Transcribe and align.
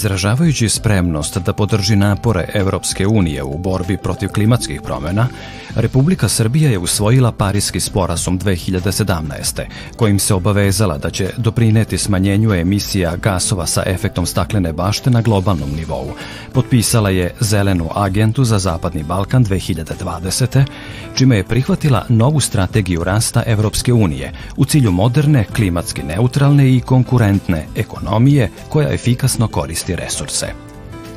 Izražavajući 0.00 0.68
spremnost 0.68 1.38
da 1.38 1.52
podrži 1.52 1.96
napore 1.96 2.48
Evropske 2.54 3.06
unije 3.06 3.42
u 3.42 3.58
borbi 3.58 3.96
protiv 3.96 4.28
klimatskih 4.28 4.80
promena, 4.82 5.28
Republika 5.76 6.28
Srbija 6.28 6.70
je 6.70 6.78
usvojila 6.78 7.32
Parijski 7.32 7.80
sporazum 7.80 8.38
2017. 8.40 9.62
kojim 9.96 10.18
se 10.18 10.34
obavezala 10.34 10.98
da 10.98 11.10
će 11.10 11.30
doprineti 11.36 11.98
smanjenju 11.98 12.54
emisija 12.54 13.16
gasova 13.16 13.66
sa 13.66 13.82
efektom 13.86 14.26
staklene 14.26 14.72
bašte 14.72 15.10
na 15.10 15.22
globalnom 15.22 15.70
nivou. 15.76 16.12
Potpisala 16.52 17.10
je 17.10 17.34
Zelenu 17.40 17.88
agentu 17.94 18.44
za 18.44 18.58
Zapadni 18.58 19.02
Balkan 19.02 19.44
2020. 19.44 20.64
čime 21.14 21.36
je 21.36 21.44
prihvatila 21.44 22.06
novu 22.08 22.40
strategiju 22.40 23.04
rasta 23.04 23.42
Evropske 23.46 23.92
unije 23.92 24.32
u 24.56 24.64
cilju 24.64 24.92
moderne, 24.92 25.44
klimatski 25.44 26.02
neutralne 26.02 26.76
i 26.76 26.80
konkurentne 26.80 27.66
ekonomije 27.76 28.50
koja 28.68 28.92
efikasno 28.92 29.48
koristi 29.48 29.89
resurse. 29.96 30.46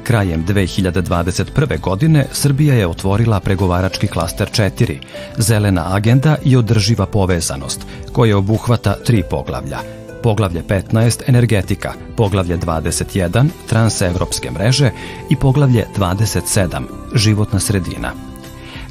Krajem 0.04 0.46
2021. 0.46 1.80
godine 1.80 2.26
Srbija 2.32 2.76
je 2.76 2.88
otvorila 2.88 3.40
pregovarački 3.40 4.08
klaster 4.08 4.50
4, 4.52 4.98
Zelena 5.38 5.96
agenda 5.96 6.36
i 6.46 6.56
održiva 6.56 7.06
povezanost, 7.06 7.82
koje 8.12 8.36
obuhvata 8.36 8.96
tri 9.06 9.24
poglavlja. 9.30 9.80
Poglavlje 10.24 10.64
15 10.64 11.22
energetika, 11.28 11.94
poglavlje 12.18 12.58
21 12.58 13.48
transevropske 13.70 14.52
mreže 14.52 14.92
i 15.30 15.36
poglavlje 15.36 15.86
27 15.98 16.84
životna 17.16 17.60
sredina. 17.60 18.33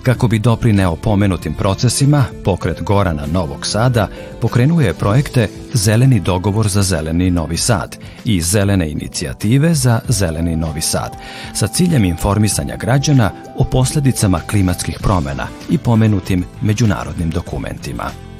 Kako 0.02 0.28
bi 0.28 0.38
doprineo 0.38 0.96
pomenutim 0.96 1.54
procesima, 1.54 2.24
pokret 2.44 2.82
Gorana 2.82 3.26
Novog 3.26 3.66
Sada 3.66 4.08
pokrenuje 4.40 4.94
projekte 4.94 5.48
Zeleni 5.74 6.20
dogovor 6.20 6.68
za 6.68 6.82
Zeleni 6.82 7.30
Novi 7.30 7.56
Sad 7.56 7.96
i 8.24 8.40
Zelene 8.40 8.90
inicijative 8.90 9.74
za 9.74 10.00
Zeleni 10.08 10.56
Novi 10.56 10.80
Sad 10.80 11.16
sa 11.54 11.66
ciljem 11.66 12.04
informisanja 12.04 12.76
građana 12.76 13.30
o 13.58 13.64
posledicama 13.64 14.40
klimatskih 14.50 14.98
promena 15.02 15.46
i 15.70 15.78
pomenutim 15.78 16.44
međunarodnim 16.62 17.30
dokumentima. 17.30 18.31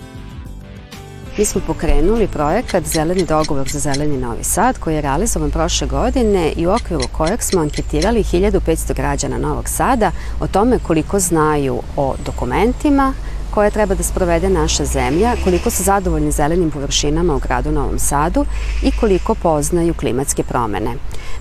Mi 1.38 1.44
smo 1.44 1.60
pokrenuli 1.66 2.28
projekat 2.28 2.84
Zeleni 2.84 3.24
dogovor 3.24 3.68
za 3.68 3.78
Zeleni 3.78 4.16
Novi 4.16 4.44
Sad 4.44 4.78
koji 4.78 4.94
je 4.94 5.00
realizovan 5.00 5.50
prošle 5.50 5.86
godine 5.86 6.52
i 6.56 6.66
u 6.66 6.70
okviru 6.70 7.02
kojeg 7.12 7.42
smo 7.42 7.60
anketirali 7.60 8.22
1500 8.22 8.94
građana 8.94 9.38
Novog 9.38 9.68
Sada 9.68 10.10
o 10.40 10.46
tome 10.46 10.78
koliko 10.78 11.20
znaju 11.20 11.82
o 11.96 12.14
dokumentima, 12.24 13.14
koje 13.50 13.70
treba 13.70 13.94
da 13.94 14.02
sprovede 14.02 14.48
naša 14.48 14.84
zemlja, 14.84 15.36
koliko 15.44 15.70
su 15.70 15.82
zadovoljni 15.82 16.32
zelenim 16.32 16.70
površinama 16.70 17.36
u 17.36 17.38
gradu 17.38 17.72
Novom 17.72 17.98
Sadu 17.98 18.44
i 18.82 18.90
koliko 19.00 19.34
poznaju 19.34 19.94
klimatske 19.94 20.42
promene. 20.42 20.94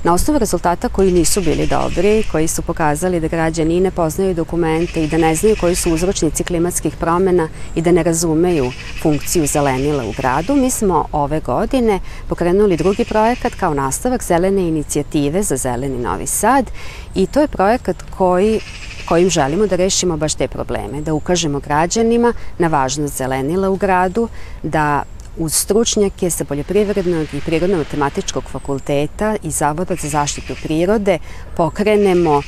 Na 0.04 0.14
osnovu 0.14 0.40
rezultata 0.40 0.90
koji 0.90 1.12
nisu 1.12 1.42
bili 1.42 1.68
dobri, 1.68 2.24
koji 2.32 2.48
su 2.48 2.62
pokazali 2.62 3.20
da 3.20 3.28
građani 3.28 3.80
ne 3.80 3.92
poznaju 3.92 4.34
dokumente 4.34 5.04
i 5.04 5.08
da 5.08 5.18
ne 5.18 5.36
znaju 5.36 5.56
koji 5.60 5.76
su 5.76 5.94
uzročnici 5.94 6.44
klimatskih 6.44 6.96
promena 6.96 7.50
i 7.76 7.82
da 7.82 7.92
ne 7.92 8.04
razumeju 8.04 8.72
funkciju 9.02 9.48
zelenila 9.48 10.06
u 10.06 10.12
gradu, 10.18 10.56
mi 10.56 10.70
smo 10.70 11.06
ove 11.12 11.40
godine 11.40 12.00
pokrenuli 12.30 12.78
drugi 12.78 13.06
projekat 13.06 13.56
kao 13.56 13.74
nastavak 13.74 14.24
zelene 14.24 14.68
inicijative 14.68 15.44
za 15.44 15.58
zeleni 15.58 15.98
Novi 15.98 16.28
Sad 16.28 16.72
i 17.16 17.28
to 17.28 17.42
je 17.42 17.48
projekat 17.48 17.96
koji 18.18 18.60
kojim 19.06 19.30
želimo 19.30 19.68
da 19.68 19.76
rešimo 19.76 20.18
baš 20.18 20.34
te 20.34 20.48
probleme, 20.48 21.02
da 21.02 21.14
ukažemo 21.14 21.60
građanima 21.60 22.34
na 22.58 22.68
važnost 22.68 23.18
zelenila 23.18 23.70
u 23.70 23.76
gradu, 23.76 24.28
da 24.64 25.04
uz 25.38 25.54
stručnjake 25.54 26.30
sa 26.30 26.46
Poljoprivrednog 26.46 27.28
i 27.34 27.42
Prirodno-matematičkog 27.42 28.44
fakulteta 28.52 29.36
i 29.44 29.52
Zavoda 29.52 29.96
za 29.96 30.10
zaštitu 30.10 30.56
prirode 30.64 31.20
pokrenemo 31.58 32.38
uh, 32.38 32.44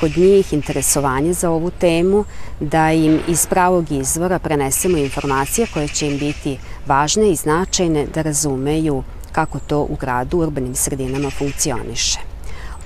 kod 0.00 0.16
njih 0.16 0.52
interesovanje 0.52 1.32
za 1.32 1.50
ovu 1.50 1.70
temu, 1.70 2.24
da 2.60 2.92
im 2.92 3.20
iz 3.28 3.46
pravog 3.46 3.92
izvora 3.92 4.38
prenesemo 4.38 4.98
informacije 4.98 5.66
koje 5.74 5.88
će 5.88 6.06
im 6.06 6.18
biti 6.18 6.58
važne 6.86 7.30
i 7.30 7.36
značajne 7.36 8.06
da 8.14 8.22
razumeju 8.22 9.02
kako 9.32 9.58
to 9.58 9.80
u 9.80 9.96
gradu, 10.00 10.36
u 10.36 10.40
urbanim 10.40 10.74
sredinama 10.74 11.30
funkcioniše. 11.30 12.18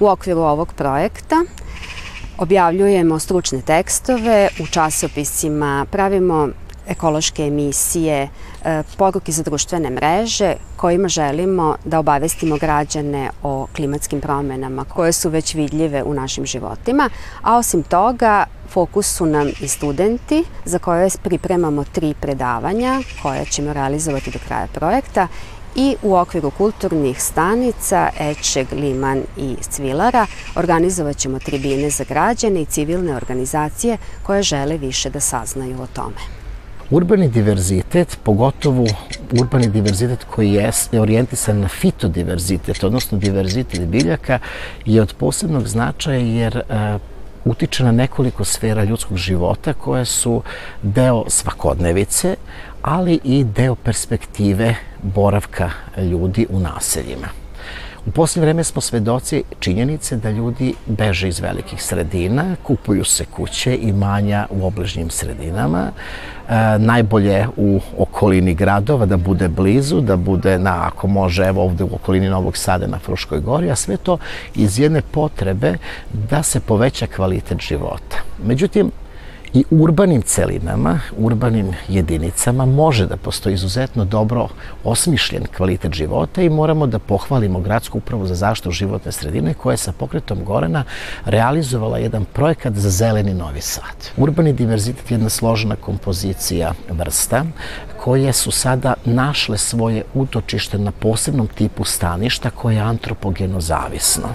U 0.00 0.08
okviru 0.08 0.40
ovog 0.40 0.72
projekta 0.72 1.44
objavljujemo 2.38 3.18
stručne 3.18 3.62
tekstove 3.62 4.48
u 4.60 4.66
časopisima, 4.66 5.86
pravimo 5.90 6.48
ekološke 6.86 7.42
emisije, 7.42 8.28
e, 8.64 8.82
poruke 8.96 9.32
za 9.32 9.42
društvene 9.42 9.90
mreže 9.90 10.54
kojima 10.76 11.08
želimo 11.08 11.76
da 11.84 11.98
obavestimo 11.98 12.56
građane 12.56 13.30
o 13.42 13.66
klimatskim 13.76 14.20
promenama 14.20 14.84
koje 14.84 15.12
su 15.12 15.28
već 15.30 15.54
vidljive 15.54 16.02
u 16.02 16.14
našim 16.14 16.46
životima, 16.46 17.10
a 17.42 17.56
osim 17.56 17.82
toga 17.82 18.44
fokus 18.68 19.16
su 19.16 19.26
nam 19.26 19.48
i 19.60 19.68
studenti 19.68 20.44
za 20.64 20.78
koje 20.78 21.08
pripremamo 21.22 21.84
tri 21.84 22.14
predavanja 22.20 23.00
koje 23.22 23.44
ćemo 23.44 23.72
realizovati 23.72 24.30
do 24.30 24.38
kraja 24.46 24.66
projekta 24.74 25.28
i 25.76 25.96
u 26.02 26.14
okviru 26.16 26.50
kulturnih 26.50 27.22
stanica 27.22 28.08
Ečeg, 28.20 28.66
Liman 28.72 29.22
i 29.36 29.56
Cvilara 29.70 30.26
organizovat 30.54 31.16
ćemo 31.16 31.38
tribine 31.38 31.90
za 31.90 32.04
građane 32.04 32.62
i 32.62 32.66
civilne 32.66 33.16
organizacije 33.16 33.98
koje 34.22 34.42
žele 34.42 34.76
više 34.76 35.10
da 35.10 35.20
saznaju 35.20 35.82
o 35.82 35.86
tome. 35.86 36.35
Urbani 36.90 37.28
diverzitet, 37.28 38.18
pogotovo 38.22 38.86
urbani 39.40 39.68
diverzitet 39.68 40.24
koji 40.24 40.52
je 40.52 40.70
orijentisan 41.00 41.60
na 41.60 41.68
fitodiverzitet, 41.68 42.84
odnosno 42.84 43.18
diverzitet 43.18 43.86
biljaka, 43.86 44.38
je 44.84 45.02
od 45.02 45.14
posebnog 45.18 45.68
značaja 45.68 46.18
jer 46.18 46.56
e, 46.56 46.62
utiče 47.44 47.84
na 47.84 47.92
nekoliko 47.92 48.44
sfera 48.44 48.84
ljudskog 48.84 49.16
života 49.16 49.72
koje 49.72 50.04
su 50.04 50.42
deo 50.82 51.24
svakodnevice, 51.28 52.36
ali 52.82 53.20
i 53.24 53.44
deo 53.44 53.74
perspektive 53.74 54.74
boravka 55.02 55.70
ljudi 55.98 56.46
u 56.50 56.60
naseljima. 56.60 57.45
U 58.06 58.10
posljednje 58.10 58.44
vreme 58.44 58.64
smo 58.64 58.80
svedoci 58.80 59.42
činjenice 59.60 60.16
da 60.16 60.30
ljudi 60.30 60.74
beže 60.86 61.28
iz 61.28 61.40
velikih 61.40 61.82
sredina, 61.82 62.56
kupuju 62.62 63.04
se 63.04 63.24
kuće 63.24 63.76
i 63.76 63.92
manja 63.92 64.46
u 64.50 64.66
obližnjim 64.66 65.10
sredinama, 65.10 65.90
e, 66.48 66.78
najbolje 66.78 67.46
u 67.56 67.80
okolini 67.98 68.54
gradova, 68.54 69.06
da 69.06 69.16
bude 69.16 69.48
blizu, 69.48 70.00
da 70.00 70.16
bude, 70.16 70.58
na, 70.58 70.86
ako 70.86 71.06
može, 71.06 71.44
evo 71.44 71.64
ovde 71.64 71.84
u 71.84 71.94
okolini 71.94 72.28
Novog 72.28 72.56
Sada 72.56 72.86
na 72.86 72.98
Fruškoj 72.98 73.40
gori, 73.40 73.70
a 73.70 73.76
sve 73.76 73.96
to 73.96 74.18
iz 74.54 74.78
jedne 74.78 75.02
potrebe 75.02 75.74
da 76.30 76.42
se 76.42 76.60
poveća 76.60 77.06
kvalitet 77.06 77.60
života. 77.60 78.16
Međutim, 78.44 78.90
i 79.56 79.64
urbanim 79.70 80.22
celinama, 80.22 81.00
urbanim 81.18 81.72
jedinicama 81.88 82.66
može 82.66 83.06
da 83.06 83.16
postoji 83.16 83.54
izuzetno 83.54 84.04
dobro 84.04 84.48
osmišljen 84.84 85.46
kvalitet 85.56 85.92
života 85.92 86.42
i 86.42 86.48
moramo 86.48 86.86
da 86.86 86.98
pohvalimo 86.98 87.60
Gradsku 87.60 87.98
upravu 87.98 88.26
za 88.26 88.34
zaštitu 88.34 88.70
životne 88.70 89.12
sredine 89.12 89.54
koja 89.54 89.72
je 89.72 89.76
sa 89.76 89.92
pokretom 89.92 90.44
Gorana 90.44 90.84
realizovala 91.24 91.98
jedan 91.98 92.24
projekat 92.24 92.74
za 92.74 92.90
zeleni 92.90 93.34
Novi 93.34 93.60
Sad. 93.60 94.10
Urbani 94.16 94.52
diverzitet 94.52 95.10
je 95.10 95.14
jedna 95.14 95.28
složena 95.28 95.76
kompozicija 95.76 96.72
vrsta 96.90 97.44
koje 98.06 98.32
su 98.32 98.50
sada 98.50 98.94
našle 99.04 99.58
svoje 99.58 100.02
utočište 100.14 100.78
na 100.78 100.92
posebnom 100.92 101.46
tipu 101.46 101.84
staništa 101.84 102.50
koje 102.50 102.74
je 102.74 102.80
antropogeno 102.80 103.60
zavisno. 103.60 104.28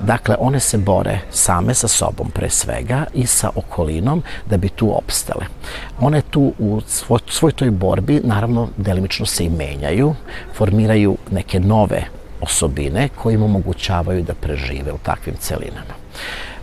Dakle, 0.00 0.36
one 0.38 0.60
se 0.60 0.78
bore 0.78 1.20
same 1.30 1.74
sa 1.74 1.88
sobom 1.88 2.30
pre 2.30 2.50
svega 2.50 3.04
i 3.14 3.26
sa 3.26 3.50
okolinom 3.54 4.22
da 4.46 4.56
bi 4.56 4.68
tu 4.68 4.98
opstale. 4.98 5.46
One 6.00 6.22
tu 6.30 6.52
u 6.58 6.80
svoj, 6.86 7.20
svoj 7.28 7.52
toj 7.52 7.70
borbi 7.70 8.20
naravno 8.24 8.68
delimično 8.76 9.26
se 9.26 9.44
i 9.44 9.50
menjaju, 9.50 10.14
formiraju 10.54 11.16
neke 11.30 11.60
nove 11.60 12.04
osobine 12.40 13.08
koje 13.08 13.34
im 13.34 13.42
omogućavaju 13.42 14.22
da 14.22 14.34
prežive 14.34 14.92
u 14.92 14.98
takvim 14.98 15.36
celinama. 15.36 15.94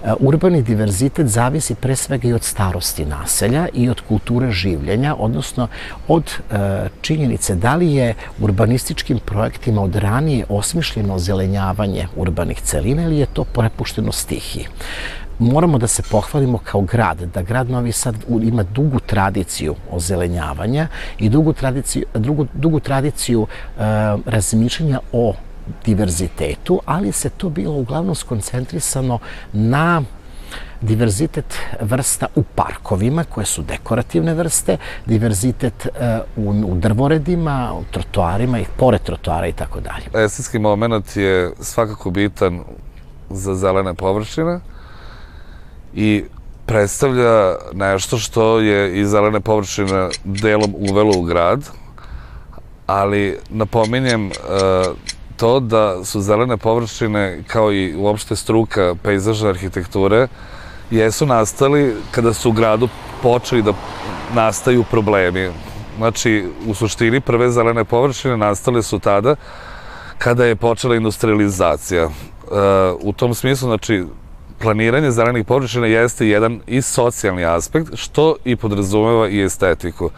E, 0.03 0.13
urbani 0.19 0.61
diverzitet 0.61 1.27
zavisi 1.27 1.75
pre 1.75 1.95
svega 1.95 2.27
i 2.27 2.33
od 2.33 2.44
starosti 2.44 3.05
naselja 3.05 3.67
i 3.73 3.89
od 3.89 4.01
kulture 4.07 4.51
življenja, 4.51 5.15
odnosno 5.15 5.67
od 6.07 6.23
e, 6.51 6.89
činjenice 7.01 7.55
da 7.55 7.75
li 7.75 7.94
je 7.94 8.13
urbanističkim 8.39 9.19
projektima 9.25 9.81
od 9.81 9.95
ranije 9.95 10.45
osmišljeno 10.50 11.19
zelenjavanje 11.19 12.07
urbanih 12.15 12.61
celina 12.61 13.03
ili 13.03 13.17
je 13.17 13.25
to 13.25 13.44
prepušteno 13.44 14.11
stihiji 14.11 14.67
moramo 15.39 15.77
da 15.77 15.88
se 15.88 16.03
pohvalimo 16.11 16.57
kao 16.57 16.81
grad, 16.81 17.17
da 17.33 17.41
grad 17.41 17.69
Novi 17.69 17.91
Sad 17.91 18.15
ima 18.41 18.63
dugu 18.63 18.99
tradiciju 18.99 19.75
ozelenjavanja 19.91 20.88
i 21.19 21.29
dugu 21.29 21.53
tradiciju, 21.53 22.06
dugu, 22.13 22.47
dugu 22.53 22.79
tradiciju 22.79 23.47
e, 23.47 23.81
razmišljanja 24.25 24.99
o 25.11 25.33
diverzitetu, 25.86 26.81
ali 26.86 27.12
se 27.12 27.30
to 27.30 27.50
bilo 27.50 27.74
uglavnom 27.74 28.15
skoncentrisano 28.15 29.19
na 29.54 30.01
diverzitet 30.81 31.57
vrsta 31.81 32.27
u 32.36 32.44
parkovima 32.44 33.24
koje 33.24 33.45
su 33.45 33.62
dekorativne 33.62 34.33
vrste, 34.33 34.77
diverzitet 35.06 35.88
uh, 35.88 36.45
u, 36.45 36.71
u 36.71 36.75
drvoredima, 36.75 37.74
u 37.74 37.83
trotoarima 37.92 38.60
i 38.60 38.65
pored 38.77 39.01
trotoara 39.01 39.48
i 39.48 39.54
tako 39.54 39.80
dalje. 39.80 40.25
Estetski 40.25 40.60
moment 40.60 41.18
je 41.18 41.51
svakako 41.60 42.12
bitan 42.12 42.63
za 43.30 43.56
zelene 43.56 43.94
površine 43.94 44.59
i 45.94 46.24
predstavlja 46.66 47.56
nešto 47.74 48.18
što 48.18 48.59
je 48.59 49.00
i 49.00 49.06
zelene 49.06 49.39
površine 49.39 50.09
delom 50.24 50.75
uvelo 50.89 51.12
u 51.18 51.21
grad, 51.21 51.69
ali 52.88 53.38
napominjem 53.50 54.25
uh, 54.25 54.31
to 55.44 55.60
da 55.60 56.06
su 56.06 56.22
zelene 56.22 56.57
površine 56.57 57.44
kao 57.48 57.74
i 57.74 57.95
uopšte 57.95 58.36
struka 58.36 58.95
pejzažne 59.04 59.50
arhitekture 59.50 60.28
jesu 60.92 61.25
nastali 61.25 61.95
kada 62.12 62.34
su 62.34 62.50
u 62.50 62.51
gradu 62.51 62.90
počeli 63.22 63.62
da 63.62 63.74
nastaju 64.36 64.84
problemi. 64.92 65.50
Znači, 65.98 66.45
u 66.68 66.74
suštini 66.74 67.22
prve 67.22 67.51
zelene 67.51 67.84
površine 67.84 68.38
nastale 68.38 68.84
su 68.84 69.00
tada 69.00 69.36
kada 70.18 70.45
je 70.45 70.56
počela 70.56 70.95
industrializacija. 70.95 72.06
Uh, 72.06 72.12
u 73.01 73.13
tom 73.13 73.34
smislu, 73.34 73.68
znači, 73.68 74.06
planiranje 74.62 75.12
zelenih 75.12 75.45
površina 75.45 75.88
jeste 75.88 76.28
jedan 76.28 76.60
i 76.68 76.81
socijalni 76.81 77.45
aspekt, 77.45 77.95
što 77.95 78.36
i 78.45 78.56
podrazumeva 78.56 79.30
i 79.30 79.44
estetiku. 79.44 80.10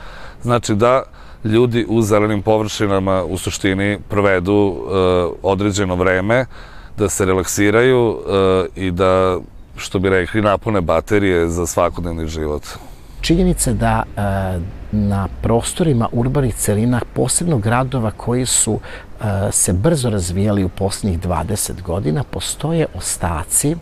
Znači 0.44 0.76
da 0.76 1.04
ljudi 1.46 1.86
u 1.90 2.02
zelenim 2.02 2.42
površinama 2.42 3.24
u 3.24 3.38
suštini 3.38 4.00
provedu 4.10 4.54
uh, 4.54 4.86
određeno 5.44 5.96
vreme, 5.96 6.46
da 6.98 7.10
se 7.10 7.26
relaksiraju 7.26 8.10
uh, 8.10 8.18
i 8.76 8.92
da, 8.92 9.38
što 9.78 10.00
bi 10.00 10.10
rekli, 10.10 10.42
napune 10.42 10.82
baterije 10.82 11.48
za 11.50 11.66
svakodnevni 11.66 12.28
život. 12.28 12.64
Činjenica 13.22 13.74
da 13.74 14.04
uh, 14.06 14.62
na 14.92 15.28
prostorima 15.42 16.10
urbanih 16.12 16.56
celina, 16.56 17.02
posebno 17.14 17.58
gradova 17.58 18.12
koji 18.12 18.46
su 18.46 18.80
se 19.52 19.74
brzo 19.74 20.10
razvijali 20.10 20.64
u 20.64 20.70
poslednjih 20.70 21.20
20 21.20 21.82
godina, 21.82 22.24
postoje 22.24 22.86
ostaci 22.94 23.76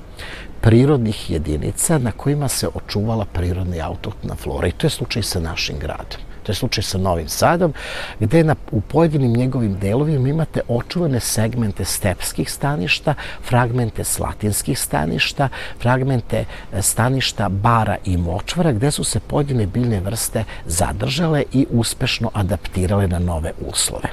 prirodnih 0.62 1.31
jedinica 1.31 1.98
na 1.98 2.12
kojima 2.12 2.48
se 2.48 2.68
očuvala 2.74 3.25
prirodna 3.25 3.75
i 3.75 3.81
autoktona 3.81 4.36
flora. 4.36 4.68
I 4.68 4.71
to 4.71 4.88
je 4.88 4.92
slučaj 4.92 5.24
sa 5.24 5.39
našim 5.39 5.80
gradom. 5.80 6.32
To 6.44 6.51
je 6.51 6.56
slučaj 6.56 6.84
sa 6.84 6.98
Novim 6.98 7.30
Sadom, 7.30 7.74
gde 8.19 8.44
na, 8.44 8.56
u 8.72 8.81
pojedinim 8.81 9.34
njegovim 9.34 9.80
delovima 9.80 10.30
imate 10.30 10.62
očuvane 10.68 11.19
segmente 11.19 11.86
stepskih 11.86 12.51
staništa, 12.51 13.13
fragmente 13.44 14.04
slatinskih 14.04 14.80
staništa, 14.80 15.50
fragmente 15.81 16.45
e, 16.74 16.81
staništa 16.81 17.50
bara 17.50 17.98
i 18.06 18.18
močvara, 18.18 18.72
gde 18.72 18.92
su 18.92 19.04
se 19.04 19.19
pojedine 19.19 19.66
biljne 19.66 20.00
vrste 20.00 20.44
zadržale 20.66 21.44
i 21.54 21.66
uspešno 21.72 22.31
adaptirale 22.34 23.07
na 23.07 23.19
nove 23.19 23.51
uslove. 23.68 24.10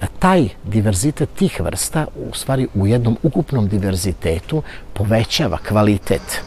E, 0.00 0.06
taj 0.18 0.48
diverzitet 0.64 1.28
tih 1.34 1.60
vrsta, 1.60 2.06
u 2.30 2.34
stvari 2.34 2.68
u 2.74 2.86
jednom 2.86 3.16
ukupnom 3.22 3.68
diverzitetu, 3.68 4.62
povećava 4.92 5.58
kvalitet 5.58 6.42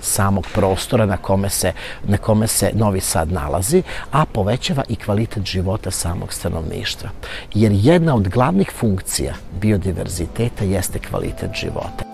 samog 0.00 0.46
prostora 0.54 1.06
na 1.06 1.16
kome 1.16 1.50
se, 1.50 1.72
na 2.04 2.16
kome 2.16 2.46
se 2.46 2.70
Novi 2.74 3.00
Sad 3.00 3.32
nalazi, 3.32 3.82
a 4.12 4.24
povećava 4.24 4.82
i 4.88 4.96
kvalitet 4.96 5.44
života 5.44 5.90
samog 5.90 6.32
stanovništva. 6.32 7.10
Jer 7.54 7.72
jedna 7.74 8.14
od 8.14 8.28
glavnih 8.28 8.70
funkcija 8.78 9.34
biodiverziteta 9.60 10.64
jeste 10.64 10.98
kvalitet 10.98 11.50
života. 11.60 12.09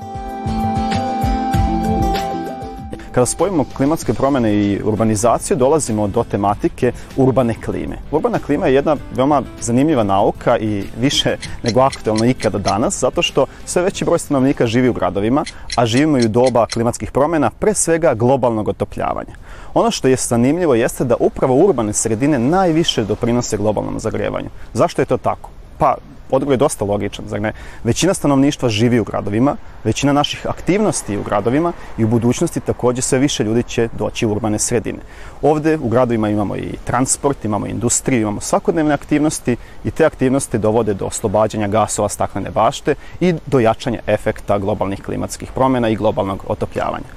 Kada 3.16 3.26
spojimo 3.26 3.64
klimatske 3.76 4.14
promene 4.14 4.54
i 4.54 4.80
urbanizaciju, 4.84 5.56
dolazimo 5.56 6.06
do 6.06 6.24
tematike 6.24 6.92
urbane 7.16 7.54
klime. 7.64 7.96
Urbana 8.12 8.38
klima 8.38 8.66
je 8.66 8.74
jedna 8.74 8.96
veoma 9.14 9.42
zanimljiva 9.60 10.04
nauka 10.04 10.58
i 10.58 10.84
više 11.00 11.36
nego 11.62 11.80
aktualna 11.80 12.26
ikada 12.26 12.58
danas, 12.58 13.00
zato 13.00 13.22
što 13.22 13.46
sve 13.64 13.82
veći 13.82 14.04
broj 14.04 14.18
stanovnika 14.18 14.66
živi 14.66 14.88
u 14.88 14.92
gradovima, 14.92 15.44
a 15.76 15.86
živimo 15.86 16.18
i 16.18 16.24
u 16.24 16.28
doba 16.28 16.66
klimatskih 16.66 17.10
promena, 17.10 17.50
pre 17.50 17.74
svega 17.74 18.14
globalnog 18.14 18.68
otopljavanja. 18.68 19.34
Ono 19.74 19.90
što 19.90 20.08
je 20.08 20.16
zanimljivo 20.16 20.74
jeste 20.74 21.04
da 21.04 21.16
upravo 21.20 21.54
urbane 21.54 21.92
sredine 21.92 22.38
najviše 22.38 23.04
doprinose 23.04 23.56
globalnom 23.56 23.98
zagrevanju. 23.98 24.48
Zašto 24.74 25.02
je 25.02 25.06
to 25.06 25.16
tako? 25.16 25.50
Pa 25.78 25.96
odgovor 26.31 26.52
je 26.52 26.56
dosta 26.56 26.84
logičan, 26.84 27.25
ne? 27.40 27.52
Većina 27.84 28.14
stanovništva 28.14 28.69
živi 28.69 29.00
u 29.00 29.05
gradovima, 29.05 29.56
većina 29.84 30.12
naših 30.12 30.46
aktivnosti 30.46 31.17
u 31.17 31.23
gradovima 31.23 31.73
i 31.99 32.05
u 32.05 32.08
budućnosti 32.08 32.61
takođe 32.61 33.02
sve 33.02 33.19
više 33.19 33.44
ljudi 33.44 33.62
će 33.62 33.88
doći 33.99 34.26
u 34.26 34.31
urbane 34.31 34.58
sredine. 34.58 34.99
Ovde 35.43 35.78
u 35.82 35.88
gradovima 35.88 36.28
imamo 36.28 36.56
i 36.56 36.75
transport, 36.84 37.44
imamo 37.44 37.67
industriju, 37.67 38.20
imamo 38.20 38.40
svakodnevne 38.40 38.94
aktivnosti 38.94 39.56
i 39.84 39.90
te 39.90 40.05
aktivnosti 40.05 40.58
dovode 40.58 40.94
do 40.94 41.06
oslobađanja 41.06 41.69
gasova 41.69 42.08
staklene 42.08 42.50
bašte 42.50 42.94
i 43.20 43.34
do 43.46 43.61
jačanja 43.61 44.00
efekta 44.06 44.58
globalnih 44.58 45.02
klimatskih 45.02 45.52
promjena 45.52 45.88
i 45.88 45.96
globalnog 45.96 46.44
otopljavanja. 46.49 47.11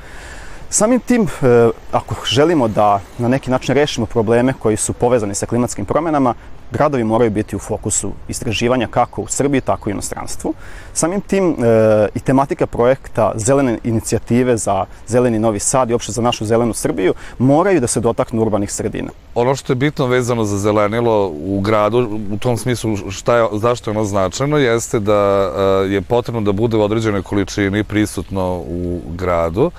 Samim 0.71 1.00
tim, 1.00 1.24
e, 1.24 1.69
ako 1.92 2.16
želimo 2.25 2.68
da 2.68 3.01
na 3.18 3.27
neki 3.27 3.51
način 3.51 3.75
rešimo 3.75 4.06
probleme 4.06 4.54
koji 4.60 4.77
su 4.77 4.94
povezani 4.94 5.36
sa 5.36 5.45
klimatskim 5.45 5.86
promenama, 5.86 6.33
gradovi 6.71 7.04
moraju 7.04 7.31
biti 7.31 7.56
u 7.56 7.60
fokusu 7.60 8.12
istraživanja 8.27 8.88
kako 8.88 9.21
u 9.21 9.27
Srbiji, 9.27 9.62
tako 9.62 9.89
i 9.89 9.92
u 9.92 9.94
inostranstvu. 9.94 10.54
Samim 10.94 11.21
tim 11.21 11.51
e, 11.51 12.07
i 12.16 12.19
tematika 12.19 12.68
projekta 12.68 13.31
Zelene 13.36 13.77
inicijative 13.83 14.57
za 14.57 14.86
Zeleni 15.07 15.39
Novi 15.39 15.60
Sad 15.60 15.89
i 15.89 15.94
uopšte 15.94 16.12
za 16.12 16.21
našu 16.21 16.45
Zelenu 16.45 16.74
Srbiju 16.74 17.13
moraju 17.39 17.80
da 17.80 17.88
se 17.88 18.00
dotaknu 18.00 18.42
urbanih 18.42 18.72
sredina. 18.72 19.10
Ono 19.36 19.56
što 19.56 19.74
je 19.74 19.77
bitno 19.77 20.06
vezano 20.06 20.44
za 20.45 20.57
zelenilo 20.57 21.27
u 21.27 21.60
gradu, 21.62 22.19
u 22.31 22.38
tom 22.38 22.57
smislu 22.57 23.12
šta 23.12 23.38
je, 23.38 23.48
zašto 23.54 23.92
je 23.92 23.98
ono 23.98 24.06
značajno, 24.06 24.57
jeste 24.57 25.00
da 25.00 25.51
e, 25.86 25.94
je 25.94 26.01
potrebno 26.01 26.42
da 26.42 26.51
bude 26.51 26.77
u 26.77 26.81
određenoj 26.81 27.22
količini 27.22 27.83
prisutno 27.83 28.63
u 28.68 29.01
gradu, 29.15 29.72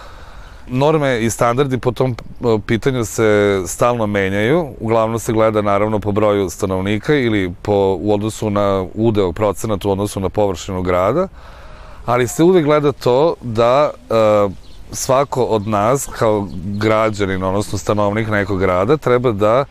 norme 0.70 1.20
i 1.20 1.30
standardi 1.30 1.78
po 1.78 1.92
tom 1.92 2.10
e, 2.10 2.58
pitanju 2.66 3.04
se 3.04 3.62
stalno 3.66 4.06
menjaju. 4.06 4.68
Uglavnom 4.80 5.18
se 5.18 5.32
gleda 5.32 5.62
naravno 5.62 5.98
po 5.98 6.12
broju 6.12 6.50
stanovnika 6.50 7.14
ili 7.14 7.52
po, 7.62 7.98
u 8.00 8.14
odnosu 8.14 8.50
na 8.50 8.86
udeo 8.94 9.32
procenat 9.32 9.84
u 9.84 9.90
odnosu 9.90 10.20
na 10.20 10.28
površinu 10.28 10.82
grada, 10.82 11.28
ali 12.04 12.28
se 12.28 12.42
uvek 12.42 12.64
gleda 12.64 12.92
to 12.92 13.34
da 13.42 13.90
e, 13.90 14.14
svako 14.92 15.44
od 15.44 15.68
nas 15.68 16.08
kao 16.18 16.48
građanin, 16.64 17.42
odnosno 17.42 17.78
stanovnik 17.78 18.28
nekog 18.28 18.60
grada, 18.60 18.96
treba 18.96 19.32
da 19.32 19.64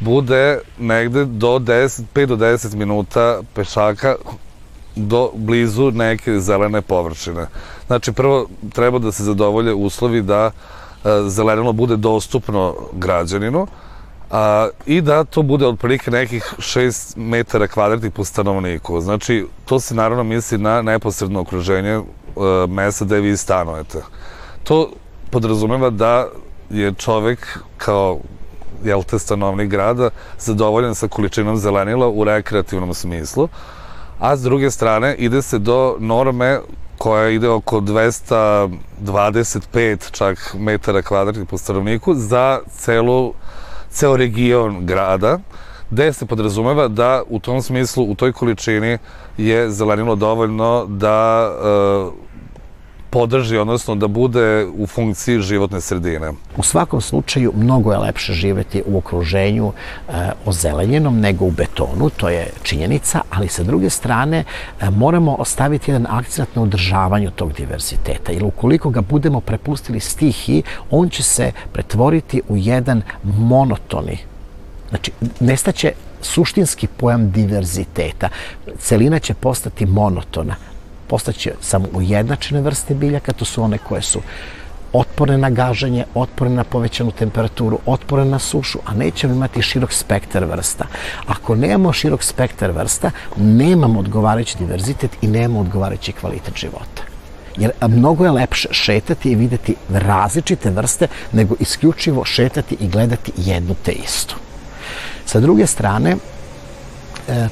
bude 0.00 0.58
negde 0.78 1.24
do 1.24 1.58
10, 1.58 2.02
5 2.14 2.26
do 2.26 2.36
10 2.36 2.74
minuta 2.74 3.40
pešaka 3.54 4.16
do 4.96 5.30
blizu 5.34 5.90
neke 5.90 6.40
zelene 6.40 6.82
površine. 6.82 7.46
Znači, 7.86 8.12
prvo 8.12 8.46
treba 8.72 8.98
da 8.98 9.12
se 9.12 9.24
zadovolje 9.24 9.74
uslovi 9.74 10.22
da 10.22 10.50
e, 10.50 10.50
zelenilo 11.26 11.72
bude 11.72 11.96
dostupno 11.96 12.74
građaninu 12.92 13.66
a, 14.30 14.68
i 14.86 15.00
da 15.00 15.24
to 15.24 15.42
bude 15.42 15.66
otprilike 15.66 16.10
nekih 16.10 16.54
6 16.58 17.16
metara 17.16 17.66
kvadratnih 17.66 18.12
po 18.12 18.24
stanovniku. 18.24 19.00
Znači, 19.00 19.46
to 19.64 19.80
se 19.80 19.94
naravno 19.94 20.24
misli 20.24 20.58
na 20.58 20.82
neposredno 20.82 21.40
okruženje 21.40 21.90
e, 21.90 22.02
mesta 22.68 23.04
gde 23.04 23.20
vi 23.20 23.36
stanujete. 23.36 24.02
To 24.64 24.90
podrazumeva 25.30 25.90
da 25.90 26.28
je 26.70 26.94
čovek 26.94 27.58
kao 27.76 28.18
jel 28.84 29.02
te 29.02 29.18
stanovnik 29.18 29.70
grada 29.70 30.10
zadovoljan 30.38 30.94
sa 30.94 31.08
količinom 31.08 31.56
zelenila 31.56 32.08
u 32.08 32.24
rekreativnom 32.24 32.94
smislu 32.94 33.48
a 34.22 34.36
s 34.36 34.42
druge 34.42 34.70
strane 34.70 35.14
ide 35.14 35.42
se 35.42 35.58
do 35.58 35.96
norme 35.98 36.60
koja 36.98 37.28
ide 37.28 37.48
oko 37.48 37.80
225 37.80 40.10
čak 40.10 40.54
metara 40.58 41.02
kvadratnih 41.02 41.48
po 41.48 41.58
stanovniku 41.58 42.14
za 42.14 42.60
celu, 42.70 43.34
ceo 43.90 44.16
region 44.16 44.86
grada, 44.86 45.38
gde 45.90 46.12
se 46.12 46.26
podrazumeva 46.26 46.88
da 46.88 47.22
u 47.28 47.38
tom 47.38 47.62
smislu, 47.62 48.04
u 48.04 48.14
toj 48.14 48.32
količini 48.32 48.98
je 49.38 49.70
zelenilo 49.70 50.14
dovoljno 50.14 50.86
da 50.86 51.50
e, 51.50 51.52
podrži, 53.12 53.56
odnosno 53.56 53.94
da 53.94 54.08
bude 54.08 54.66
u 54.76 54.86
funkciji 54.86 55.40
životne 55.40 55.80
sredine. 55.80 56.32
U 56.56 56.62
svakom 56.62 57.00
slučaju, 57.00 57.52
mnogo 57.56 57.92
je 57.92 57.98
lepše 57.98 58.32
živeti 58.32 58.82
u 58.86 58.98
okruženju 58.98 59.72
e, 59.72 60.12
ozelenjenom 60.46 61.20
nego 61.20 61.44
u 61.44 61.50
betonu, 61.50 62.10
to 62.10 62.28
je 62.28 62.50
činjenica, 62.62 63.20
ali 63.30 63.48
sa 63.48 63.62
druge 63.62 63.90
strane 63.90 64.44
e, 64.44 64.90
moramo 64.90 65.34
ostaviti 65.34 65.90
jedan 65.90 66.06
akcent 66.10 66.56
na 66.56 66.62
održavanju 66.62 67.30
tog 67.30 67.52
diverziteta, 67.52 68.32
jer 68.32 68.44
ukoliko 68.44 68.90
ga 68.90 69.00
budemo 69.00 69.40
prepustili 69.40 70.00
stihi, 70.00 70.62
on 70.90 71.08
će 71.08 71.22
se 71.22 71.52
pretvoriti 71.72 72.42
u 72.48 72.56
jedan 72.56 73.02
monotoni 73.24 74.18
Znači, 74.92 75.12
nestaće 75.40 75.92
suštinski 76.22 76.86
pojam 76.86 77.30
diverziteta. 77.30 78.28
Celina 78.78 79.18
će 79.18 79.34
postati 79.34 79.86
monotona 79.86 80.56
postaće 81.12 81.52
samo 81.60 81.88
ujednačene 81.92 82.60
vrste 82.60 82.94
biljaka, 82.94 83.32
to 83.32 83.44
su 83.44 83.62
one 83.62 83.78
koje 83.78 84.02
su 84.02 84.20
otporne 84.92 85.36
na 85.38 85.50
gaženje, 85.50 86.04
otporne 86.14 86.56
na 86.56 86.64
povećanu 86.64 87.10
temperaturu, 87.10 87.78
otporne 87.86 88.24
na 88.24 88.38
sušu, 88.38 88.78
a 88.84 88.94
nećemo 88.94 89.34
imati 89.34 89.62
širok 89.62 89.92
spektar 89.92 90.44
vrsta. 90.44 90.86
Ako 91.26 91.54
nemamo 91.54 91.92
širok 91.92 92.22
spektar 92.22 92.70
vrsta, 92.70 93.10
nemamo 93.36 94.00
odgovarajući 94.00 94.58
diverzitet 94.58 95.10
i 95.22 95.28
nemamo 95.28 95.60
odgovarajući 95.60 96.12
kvalitet 96.12 96.56
života. 96.56 97.02
Jer 97.56 97.72
mnogo 97.88 98.24
je 98.24 98.30
lepše 98.30 98.68
šetati 98.70 99.32
i 99.32 99.34
videti 99.34 99.74
različite 99.90 100.70
vrste 100.70 101.06
nego 101.32 101.54
isključivo 101.60 102.24
šetati 102.24 102.76
i 102.80 102.88
gledati 102.88 103.32
jednu 103.36 103.74
te 103.84 103.92
istu. 103.92 104.36
Sa 105.26 105.40
druge 105.40 105.66
strane, 105.66 106.16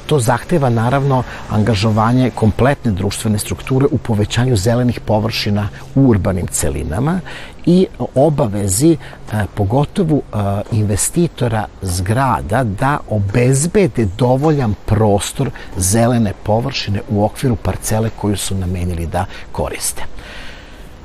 to 0.05 0.19
zahteva 0.19 0.69
naravno 0.69 1.23
angažovanje 1.49 2.29
kompletne 2.29 2.91
društvene 2.91 3.39
strukture 3.39 3.85
u 3.91 3.97
povećanju 3.97 4.55
zelenih 4.55 4.99
površina 4.99 5.69
u 5.95 6.01
urbanim 6.01 6.47
celinama 6.47 7.19
i 7.65 7.87
obavezi 8.15 8.91
e, 8.91 9.45
pogotovo 9.55 10.17
e, 10.17 10.37
investitora 10.71 11.67
zgrada 11.81 12.63
da 12.63 12.97
obezbede 13.09 14.07
dovoljan 14.17 14.75
prostor 14.85 15.49
zelene 15.77 16.33
površine 16.43 17.01
u 17.09 17.23
okviru 17.23 17.55
parcele 17.55 18.09
koju 18.21 18.37
su 18.37 18.55
namenili 18.55 19.07
da 19.07 19.25
koriste. 19.51 20.03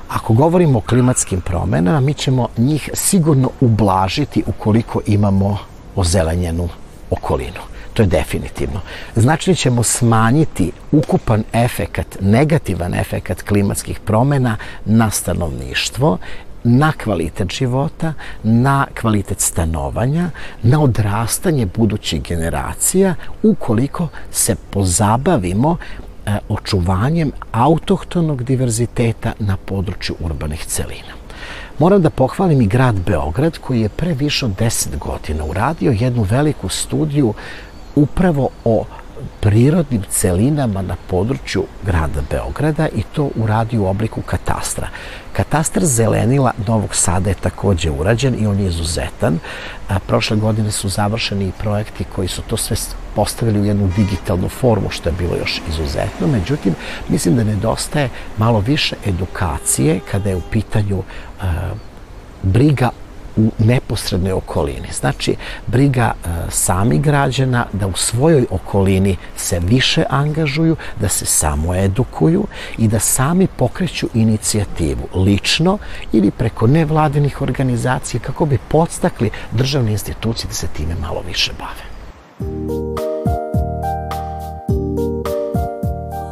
Ako 0.09 0.35
govorimo 0.35 0.79
o 0.79 0.81
klimatskim 0.81 1.41
promenama, 1.41 2.01
mi 2.01 2.15
ćemo 2.15 2.49
njih 2.57 2.91
sigurno 2.95 3.51
ublažiti 3.61 4.43
ukoliko 4.47 5.01
imamo 5.07 5.59
ozelenjenu 5.97 6.69
okolinu. 7.11 7.76
To 7.97 8.03
je 8.03 8.07
definitivno. 8.07 8.81
Znači 9.17 9.55
ćemo 9.55 9.83
smanjiti 9.83 10.73
ukupan 10.93 11.45
efekat, 11.53 12.17
negativan 12.21 12.95
efekat 12.95 13.43
klimatskih 13.43 14.01
promena 14.01 14.57
na 14.85 15.11
stanovništvo 15.11 16.19
na 16.65 16.93
kvalitet 16.93 17.53
života, 17.53 18.13
na 18.43 18.87
kvalitet 19.01 19.41
stanovanja, 19.41 20.31
na 20.63 20.83
odrastanje 20.83 21.67
budućih 21.67 22.23
generacija 22.23 23.15
ukoliko 23.43 24.09
se 24.31 24.57
pozabavimo 24.71 25.77
e, 26.27 26.39
očuvanjem 26.49 27.33
autohtonog 27.53 28.43
diverziteta 28.45 29.33
na 29.39 29.57
području 29.57 30.17
urbanih 30.21 30.65
celina. 30.65 31.17
Moram 31.79 32.03
da 32.03 32.11
pohvalim 32.11 32.63
i 32.63 32.67
grad 32.67 32.95
Beograd 33.07 33.59
koji 33.59 33.81
je 33.81 33.89
pre 33.89 34.15
više 34.15 34.47
od 34.47 34.53
10 34.59 34.99
godina 34.99 35.45
uradio 35.45 35.93
jednu 35.99 36.23
veliku 36.23 36.69
studiju 36.69 37.35
upravo 37.97 38.49
o 38.65 38.85
prirodnim 39.41 40.03
celinama 40.11 40.83
na 40.83 40.97
području 41.07 41.65
grada 41.87 42.21
Beograda 42.31 42.89
i 42.89 43.03
to 43.03 43.31
uradio 43.37 43.83
u 43.83 43.87
obliku 43.87 44.23
katastra. 44.23 44.89
Katastar 45.33 45.85
zelenila 45.85 46.53
Novog 46.67 46.95
Sada 46.95 47.31
je 47.31 47.35
takođe 47.35 47.91
urađen 47.91 48.37
i 48.39 48.47
on 48.47 48.61
je 48.61 48.67
izuzetan. 48.67 49.39
Prošle 50.07 50.37
godine 50.37 50.71
su 50.71 50.89
završeni 50.89 51.49
i 51.49 51.53
projekti 51.61 52.05
koji 52.17 52.29
su 52.29 52.43
to 52.43 52.57
sve 52.57 52.77
postavili 53.15 53.61
u 53.61 53.65
jednu 53.65 53.91
digitalnu 53.97 54.49
formu, 54.49 54.91
što 54.91 55.09
je 55.09 55.15
bilo 55.19 55.37
još 55.37 55.63
izuzetno. 55.69 56.27
Međutim, 56.27 56.75
mislim 57.09 57.37
da 57.37 57.45
nedostaje 57.45 58.09
malo 58.39 58.61
više 58.61 58.97
edukacije 59.07 60.01
kada 60.11 60.31
je 60.31 60.37
u 60.37 60.43
pitanju 60.51 61.03
briga 62.43 62.91
u 63.37 63.51
neposrednoj 63.59 64.33
okolini. 64.33 64.89
Znači, 64.93 65.37
briga 65.67 66.13
e, 66.13 66.29
sami 66.51 66.99
građana 66.99 67.67
da 67.73 67.87
u 67.87 67.97
svojoj 67.97 68.47
okolini 68.51 69.17
se 69.37 69.61
više 69.61 70.05
angažuju, 70.11 70.77
da 71.01 71.09
se 71.09 71.27
samo 71.27 71.75
edukuju 71.75 72.47
i 72.79 72.89
da 72.89 72.99
sami 72.99 73.47
pokreću 73.47 74.09
inicijativu 74.15 75.09
lično 75.15 75.79
ili 76.13 76.31
preko 76.31 76.67
nevladinih 76.67 77.43
organizacija 77.43 78.21
kako 78.21 78.47
bi 78.47 78.59
podstakli 78.69 79.31
državne 79.53 79.93
institucije 79.93 80.49
da 80.49 80.55
se 80.55 80.67
time 80.67 80.95
malo 81.01 81.23
više 81.27 81.53
bave. 81.59 81.87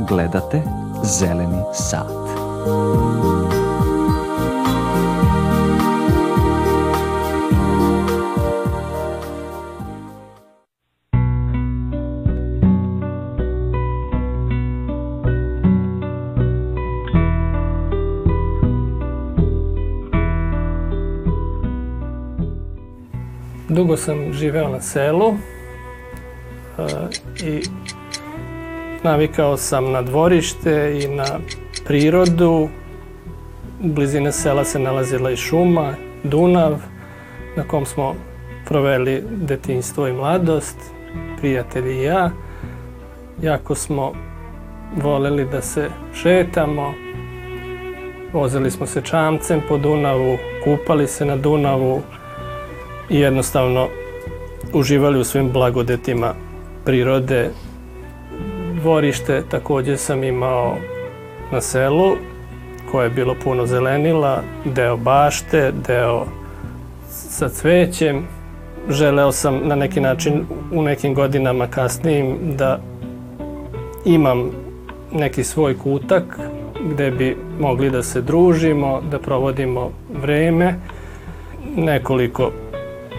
Gledate 0.08 0.62
Zeleni 1.04 1.62
sat. 1.74 3.53
Dugo 23.74 23.96
sam 23.96 24.32
živeo 24.32 24.68
na 24.68 24.80
selu 24.80 25.28
uh, 25.28 25.36
i 27.44 27.62
navikao 29.02 29.56
sam 29.56 29.90
na 29.90 30.02
dvorište 30.02 31.00
i 31.02 31.08
na 31.08 31.24
prirodu. 31.86 32.50
U 32.50 32.68
blizine 33.88 34.32
sela 34.32 34.64
se 34.64 34.78
nalazila 34.78 35.30
i 35.30 35.36
šuma, 35.36 35.94
Dunav, 36.22 36.72
na 37.56 37.62
kom 37.68 37.86
smo 37.86 38.14
proveli 38.68 39.22
detinjstvo 39.30 40.08
i 40.08 40.12
mladost, 40.12 40.78
prijatelji 41.38 41.98
i 41.98 42.02
ja. 42.02 42.30
Jako 43.42 43.74
smo 43.74 44.12
voleli 45.02 45.44
da 45.44 45.60
se 45.60 45.90
šetamo, 46.14 46.94
vozili 48.32 48.70
smo 48.70 48.86
se 48.86 49.02
čamcem 49.02 49.60
po 49.68 49.78
Dunavu, 49.78 50.38
kupali 50.64 51.06
se 51.06 51.24
na 51.24 51.36
Dunavu, 51.36 52.02
i 53.10 53.20
jednostavno 53.20 53.88
uživali 54.72 55.20
u 55.20 55.24
svim 55.24 55.52
blagodetima 55.52 56.34
prirode. 56.84 57.50
Dvorište 58.80 59.42
takođe 59.50 59.96
sam 59.96 60.24
imao 60.24 60.76
na 61.52 61.60
selu 61.60 62.16
koje 62.90 63.06
je 63.06 63.10
bilo 63.10 63.34
puno 63.44 63.66
zelenila, 63.66 64.42
deo 64.64 64.96
bašte, 64.96 65.72
deo 65.86 66.26
sa 67.08 67.48
cvećem. 67.48 68.22
Želeo 68.88 69.32
sam 69.32 69.60
na 69.64 69.74
neki 69.74 70.00
način 70.00 70.44
u 70.72 70.82
nekim 70.82 71.14
godinama 71.14 71.66
kasnijim 71.66 72.36
da 72.56 72.80
imam 74.04 74.50
neki 75.12 75.44
svoj 75.44 75.78
kutak 75.78 76.38
gde 76.92 77.10
bi 77.10 77.36
mogli 77.60 77.90
da 77.90 78.02
se 78.02 78.20
družimo, 78.20 79.00
da 79.10 79.18
provodimo 79.18 79.90
vreme. 80.22 80.74
Nekoliko 81.76 82.50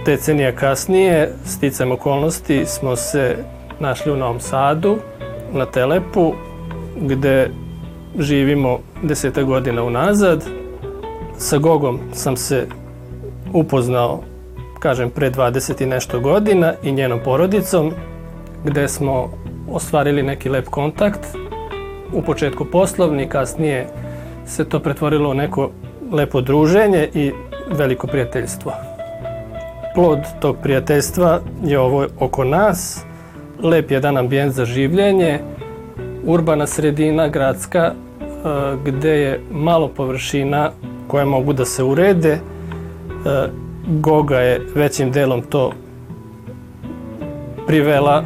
decenija 0.06 0.52
kasnije, 0.52 1.34
sticam 1.46 1.92
okolnosti, 1.92 2.66
smo 2.66 2.96
se 2.96 3.36
našli 3.80 4.12
u 4.12 4.16
Novom 4.16 4.40
Sadu, 4.40 4.98
na 5.54 5.66
Telepu, 5.66 6.34
gde 7.02 7.50
živimo 8.20 8.80
deseta 9.04 9.44
godina 9.44 9.84
unazad. 9.84 10.44
Sa 11.38 11.58
Gogom 11.58 12.00
sam 12.14 12.38
se 12.38 12.68
upoznao, 13.54 14.22
kažem, 14.80 15.10
pre 15.10 15.32
20 15.32 15.84
i 15.84 15.86
nešto 15.86 16.20
godina 16.20 16.74
i 16.84 16.92
njenom 16.92 17.20
porodicom, 17.24 17.92
gde 18.64 18.88
smo 18.88 19.32
ostvarili 19.72 20.24
neki 20.24 20.50
lep 20.50 20.66
kontakt. 20.66 21.28
U 22.14 22.22
početku 22.22 22.66
poslovni, 22.66 23.30
kasnije 23.30 23.88
se 24.46 24.70
to 24.70 24.80
pretvorilo 24.80 25.30
u 25.30 25.34
neko 25.34 25.70
lepo 26.12 26.42
druženje 26.42 27.10
i 27.14 27.32
veliko 27.72 28.08
prijateljstvo 28.08 28.85
plod 29.96 30.20
tog 30.40 30.58
prijateljstva 30.64 31.40
je 31.64 31.80
ovo 31.80 32.08
oko 32.20 32.44
nas, 32.44 33.04
lep 33.64 33.92
jedan 33.92 34.18
ambijent 34.18 34.54
za 34.54 34.66
življenje, 34.66 35.40
urbana 36.26 36.68
sredina, 36.68 37.28
gradska, 37.28 37.92
e, 37.92 37.94
gde 38.86 39.10
je 39.10 39.40
malo 39.52 39.88
površina 39.88 40.72
koje 41.08 41.26
mogu 41.26 41.54
da 41.54 41.66
se 41.66 41.84
urede. 41.84 42.32
E, 42.32 42.40
Goga 43.88 44.40
je 44.40 44.62
većim 44.76 45.12
delom 45.12 45.42
to 45.42 45.72
privela 47.68 48.24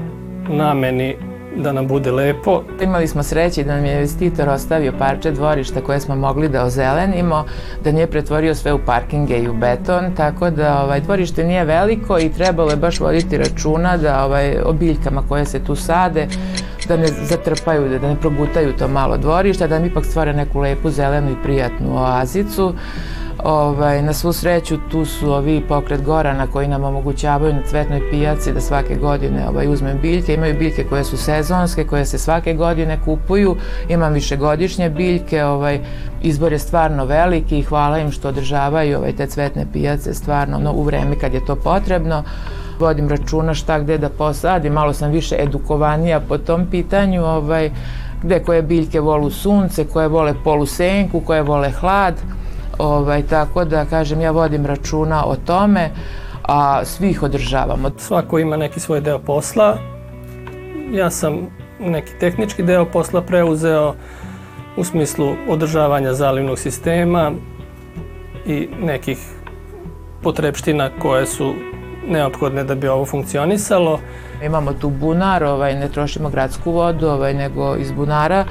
nameni 0.49 1.15
da 1.55 1.71
nam 1.71 1.87
bude 1.87 2.11
lepo. 2.11 2.63
Imali 2.81 3.07
smo 3.07 3.23
sreće 3.23 3.63
da 3.63 3.75
nam 3.75 3.85
je 3.85 3.93
investitor 3.93 4.49
ostavio 4.49 4.93
parče 4.99 5.31
dvorišta 5.31 5.81
koje 5.81 5.99
smo 5.99 6.15
mogli 6.15 6.49
da 6.49 6.65
ozelenimo, 6.65 7.45
da 7.83 7.91
nije 7.91 8.07
pretvorio 8.07 8.55
sve 8.55 8.73
u 8.73 8.79
parkinge 8.85 9.37
i 9.39 9.49
u 9.49 9.53
beton, 9.53 10.15
tako 10.17 10.49
da 10.49 10.83
ovaj, 10.83 11.01
dvorište 11.01 11.43
nije 11.43 11.65
veliko 11.65 12.19
i 12.19 12.29
trebalo 12.29 12.69
je 12.69 12.77
baš 12.77 12.99
voditi 12.99 13.37
računa 13.37 13.97
da 13.97 14.25
ovaj, 14.25 14.57
o 14.65 14.73
biljkama 14.73 15.23
koje 15.29 15.45
se 15.45 15.59
tu 15.59 15.75
sade, 15.75 16.27
da 16.87 16.97
ne 16.97 17.07
zatrpaju, 17.07 17.99
da 17.99 18.07
ne 18.07 18.15
progutaju 18.15 18.73
to 18.73 18.87
malo 18.87 19.17
dvorišta, 19.17 19.67
da 19.67 19.79
nam 19.79 19.87
ipak 19.87 20.05
stvore 20.05 20.33
neku 20.33 20.59
lepu 20.59 20.89
zelenu 20.89 21.31
i 21.31 21.43
prijatnu 21.43 21.97
oazicu. 21.97 22.73
Ovaj, 23.43 24.01
na 24.01 24.13
svu 24.13 24.33
sreću 24.33 24.77
tu 24.91 25.05
su 25.05 25.31
ovi 25.31 25.63
pokret 25.67 26.03
Gorana 26.03 26.47
koji 26.47 26.67
nam 26.67 26.83
omogućavaju 26.83 27.53
na 27.53 27.61
cvetnoj 27.69 28.09
pijaci 28.11 28.53
da 28.53 28.61
svake 28.61 28.95
godine 28.95 29.49
ovaj, 29.49 29.67
uzmem 29.67 29.99
biljke. 30.01 30.33
Imaju 30.33 30.59
biljke 30.59 30.83
koje 30.83 31.03
su 31.03 31.17
sezonske, 31.17 31.83
koje 31.83 32.05
se 32.05 32.17
svake 32.17 32.53
godine 32.53 32.99
kupuju. 33.05 33.55
Imam 33.89 34.13
višegodišnje 34.13 34.89
biljke, 34.89 35.43
ovaj, 35.43 35.79
izbor 36.21 36.51
je 36.51 36.59
stvarno 36.59 37.05
veliki 37.05 37.59
i 37.59 37.63
hvala 37.63 37.99
im 37.99 38.11
što 38.11 38.27
održavaju 38.27 38.97
ovaj, 38.97 39.15
te 39.15 39.27
cvetne 39.27 39.65
pijace 39.73 40.13
stvarno 40.13 40.59
no, 40.59 40.71
u 40.71 40.83
vreme 40.83 41.19
kad 41.19 41.33
je 41.33 41.45
to 41.45 41.55
potrebno. 41.55 42.23
Vodim 42.79 43.09
računa 43.09 43.53
šta 43.53 43.79
gde 43.79 43.97
da 43.97 44.09
posadim, 44.09 44.73
malo 44.73 44.93
sam 44.93 45.11
više 45.11 45.35
edukovanija 45.39 46.19
po 46.19 46.37
tom 46.37 46.67
pitanju, 46.71 47.25
ovaj, 47.25 47.71
gde 48.23 48.39
koje 48.39 48.61
biljke 48.61 48.99
volu 48.99 49.29
sunce, 49.29 49.87
koje 49.87 50.07
vole 50.07 50.33
polusenku, 50.43 51.21
koje 51.21 51.41
vole 51.41 51.71
hlad. 51.71 52.13
Ovaj, 52.79 53.23
tako 53.23 53.65
da, 53.65 53.85
kažem, 53.85 54.21
ja 54.21 54.31
vodim 54.31 54.65
računa 54.65 55.25
o 55.25 55.35
tome, 55.35 55.89
a 56.43 56.85
svi 56.85 57.09
ih 57.09 57.23
održavamo. 57.23 57.91
Svako 57.97 58.39
ima 58.39 58.57
neki 58.57 58.79
svoj 58.79 59.01
deo 59.01 59.19
posla. 59.19 59.77
Ja 60.91 61.09
sam 61.09 61.47
neki 61.79 62.11
tehnički 62.19 62.63
deo 62.63 62.85
posla 62.85 63.21
preuzeo 63.21 63.93
u 64.77 64.83
smislu 64.83 65.35
održavanja 65.49 66.13
zalivnog 66.13 66.59
sistema 66.59 67.31
i 68.45 68.69
nekih 68.81 69.17
potrebština 70.23 70.89
koje 71.01 71.25
su 71.25 71.53
neophodne 72.07 72.63
da 72.63 72.75
bi 72.75 72.87
ovo 72.87 73.05
funkcionisalo. 73.05 73.99
Imamo 74.43 74.73
tu 74.73 74.89
bunar, 74.89 75.43
ovaj, 75.43 75.75
ne 75.75 75.89
trošimo 75.89 76.29
gradsku 76.29 76.71
vodu, 76.71 77.07
ovaj, 77.07 77.33
nego 77.33 77.75
iz 77.75 77.91
bunara 77.91 78.45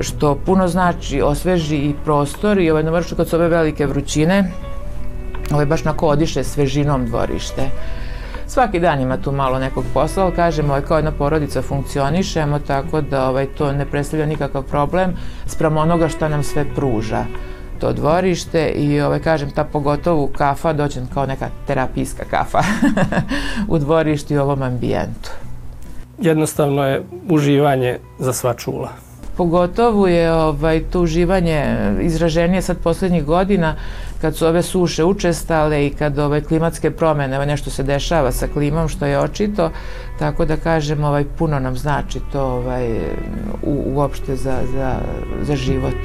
što 0.00 0.34
puno 0.34 0.68
znači, 0.68 1.22
osveži 1.22 1.76
i 1.76 1.94
prostor 2.04 2.58
i 2.58 2.70
ovaj, 2.70 2.82
navršu 2.82 3.16
kad 3.16 3.28
su 3.28 3.36
ove 3.36 3.48
velike 3.48 3.86
vrućine, 3.86 4.50
ovaj, 5.52 5.66
baš 5.66 5.84
nako 5.84 6.08
odiše 6.08 6.44
svežinom 6.44 7.06
dvorište. 7.06 7.70
Svaki 8.46 8.80
dan 8.80 9.00
ima 9.00 9.16
tu 9.16 9.32
malo 9.32 9.58
nekog 9.58 9.84
posla, 9.94 10.24
ali 10.24 10.34
kažemo, 10.34 10.68
ovaj, 10.68 10.82
kao 10.82 10.98
jedna 10.98 11.12
porodica 11.12 11.62
funkcionišemo, 11.62 12.58
tako 12.58 13.00
da 13.00 13.28
ovaj, 13.28 13.46
to 13.46 13.72
ne 13.72 13.86
predstavlja 13.86 14.26
nikakav 14.26 14.62
problem 14.62 15.12
sprem 15.46 15.76
onoga 15.76 16.08
što 16.08 16.28
nam 16.28 16.42
sve 16.42 16.64
pruža 16.74 17.24
to 17.80 17.92
dvorište 17.92 18.68
i 18.68 19.00
ovaj, 19.00 19.18
kažem, 19.20 19.50
ta 19.50 19.64
pogotovo 19.64 20.28
kafa 20.38 20.72
dođe 20.72 21.00
kao 21.14 21.26
neka 21.26 21.48
terapijska 21.66 22.24
kafa 22.30 22.62
u 23.68 23.78
dvorištu 23.78 24.34
i 24.34 24.38
ovom 24.38 24.62
ambijentu. 24.62 25.30
Jednostavno 26.18 26.84
je 26.84 27.02
uživanje 27.28 27.98
za 28.18 28.32
sva 28.32 28.54
čula. 28.54 29.05
Pogotovo 29.36 30.06
je 30.08 30.32
ovaj, 30.32 30.82
to 30.90 31.00
uživanje 31.00 31.76
izraženije 32.00 32.62
sad 32.62 32.78
poslednjih 32.78 33.24
godina 33.24 33.74
kad 34.20 34.36
su 34.36 34.46
ove 34.46 34.62
suše 34.62 35.04
učestale 35.04 35.86
i 35.86 35.90
kad 35.90 36.18
ove 36.18 36.40
klimatske 36.40 36.90
promene, 36.90 37.36
ovaj, 37.36 37.46
nešto 37.46 37.70
se 37.70 37.82
dešava 37.82 38.32
sa 38.32 38.46
klimom 38.48 38.88
što 38.88 39.06
je 39.06 39.20
očito, 39.20 39.70
tako 40.18 40.44
da 40.44 40.56
kažem 40.56 41.04
ovaj, 41.04 41.24
puno 41.38 41.58
nam 41.58 41.76
znači 41.76 42.20
to 42.32 42.42
ovaj, 42.42 42.88
u, 43.62 43.82
uopšte 43.94 44.36
za, 44.36 44.58
za, 44.72 44.94
za 45.42 45.56
život. 45.56 46.00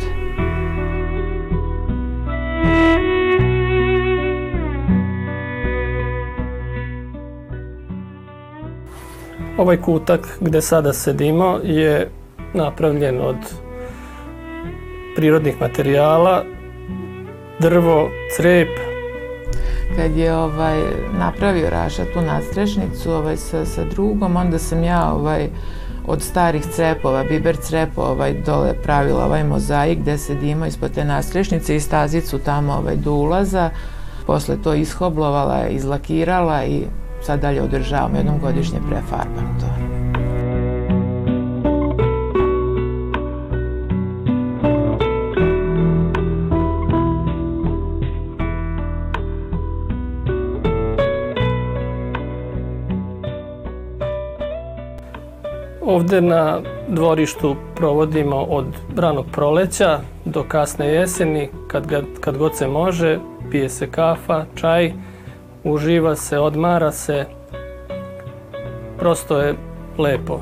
Ovaj 9.57 9.77
kutak 9.77 10.37
gde 10.41 10.61
sada 10.61 10.93
sedimo 10.93 11.59
je 11.63 12.09
napravljen 12.53 13.21
od 13.21 13.37
prirodnih 15.15 15.61
materijala, 15.61 16.43
drvo, 17.59 18.09
crep. 18.35 18.69
Kad 19.95 20.17
je 20.17 20.35
ovaj, 20.35 20.79
napravio 21.19 21.69
Raša 21.69 22.05
tu 22.13 22.21
nadstrešnicu 22.21 23.11
ovaj, 23.11 23.37
sa, 23.37 23.65
sa 23.65 23.83
drugom, 23.83 24.35
onda 24.35 24.59
sam 24.59 24.83
ja 24.83 25.11
ovaj, 25.13 25.47
od 26.07 26.21
starih 26.21 26.65
crepova, 26.65 27.23
biber 27.23 27.57
crepova, 27.57 28.09
ovaj, 28.09 28.33
dole 28.33 28.73
pravila 28.83 29.25
ovaj 29.25 29.43
mozaik 29.43 29.99
gde 29.99 30.17
sedimo 30.17 30.65
ispod 30.65 30.91
te 30.91 31.05
nadstrešnice 31.05 31.75
i 31.75 31.79
stazicu 31.79 32.39
tamo 32.39 32.73
ovaj, 32.73 32.95
do 32.95 33.13
ulaza. 33.13 33.69
Posle 34.25 34.57
to 34.63 34.73
ishoblovala, 34.73 35.67
izlakirala 35.67 36.63
i 36.63 36.83
sad 37.21 37.41
dalje 37.41 37.61
održavam, 37.61 38.15
jednom 38.15 38.39
godišnje 38.39 38.79
prefarbam 38.89 39.57
to. 39.59 39.80
Ovde 55.91 56.21
na 56.21 56.59
dvorištu 56.87 57.55
provodimo 57.75 58.35
od 58.35 58.65
ranog 58.97 59.25
proleća 59.31 59.99
do 60.25 60.43
kasne 60.43 60.87
jeseni, 60.87 61.49
kad, 61.67 61.87
ga, 61.87 62.01
kad 62.19 62.37
god 62.37 62.55
se 62.57 62.67
može, 62.67 63.19
pije 63.51 63.69
se 63.69 63.91
kafa, 63.91 64.45
čaj, 64.55 64.93
uživa 65.63 66.15
se, 66.15 66.39
odmara 66.39 66.91
se. 66.91 67.25
Prosto 68.99 69.39
je 69.39 69.55
lepo. 69.97 70.39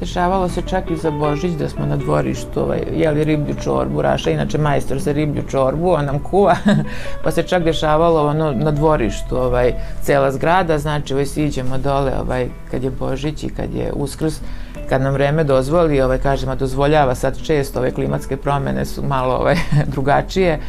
Dešavalo 0.00 0.48
se 0.48 0.62
čak 0.62 0.90
i 0.90 0.96
za 0.96 1.10
Božić 1.10 1.52
da 1.52 1.68
smo 1.68 1.86
na 1.86 1.96
dvorištu 1.96 2.60
ovaj, 2.60 2.80
jeli 2.92 3.24
riblju 3.24 3.54
čorbu, 3.62 4.02
Raša 4.02 4.30
inače 4.30 4.58
majstor 4.58 4.98
za 4.98 5.12
riblju 5.12 5.42
čorbu, 5.50 5.90
on 5.90 6.04
nam 6.04 6.18
kuva, 6.18 6.56
pa 7.24 7.30
se 7.30 7.42
čak 7.42 7.64
dešavalo 7.64 8.26
ono, 8.26 8.52
na 8.52 8.70
dvorištu 8.70 9.36
ovaj, 9.36 9.74
cela 10.02 10.32
zgrada, 10.32 10.78
znači 10.78 11.14
ovaj, 11.14 11.26
siđemo 11.26 11.78
dole 11.78 12.12
ovaj, 12.20 12.48
kad 12.70 12.84
je 12.84 12.90
Božić 12.90 13.44
i 13.44 13.48
kad 13.48 13.74
je 13.74 13.92
Uskrs, 13.92 14.40
kad 14.88 15.02
nam 15.02 15.12
vreme 15.12 15.44
dozvoli, 15.44 16.00
ovaj, 16.00 16.18
kažemo, 16.18 16.56
dozvoljava 16.56 17.14
sad 17.14 17.42
često, 17.42 17.78
ove 17.78 17.90
klimatske 17.90 18.36
promene 18.36 18.84
su 18.84 19.02
malo 19.02 19.34
ovaj, 19.34 19.56
drugačije, 19.94 20.60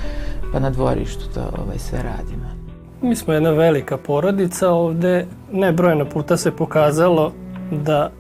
pa 0.54 0.60
na 0.60 0.70
dvorištu 0.70 1.26
to 1.34 1.42
ovaj, 1.42 1.78
sve 1.78 2.00
radimo. 2.04 2.46
Mi 3.02 3.16
smo 3.16 3.34
jedna 3.34 3.52
velika 3.52 3.98
porodica 3.98 4.70
ovde. 4.70 5.26
Nebrojeno 5.52 6.06
puta 6.06 6.38
se 6.38 6.52
pokazalo 6.52 7.32
da 7.72 8.12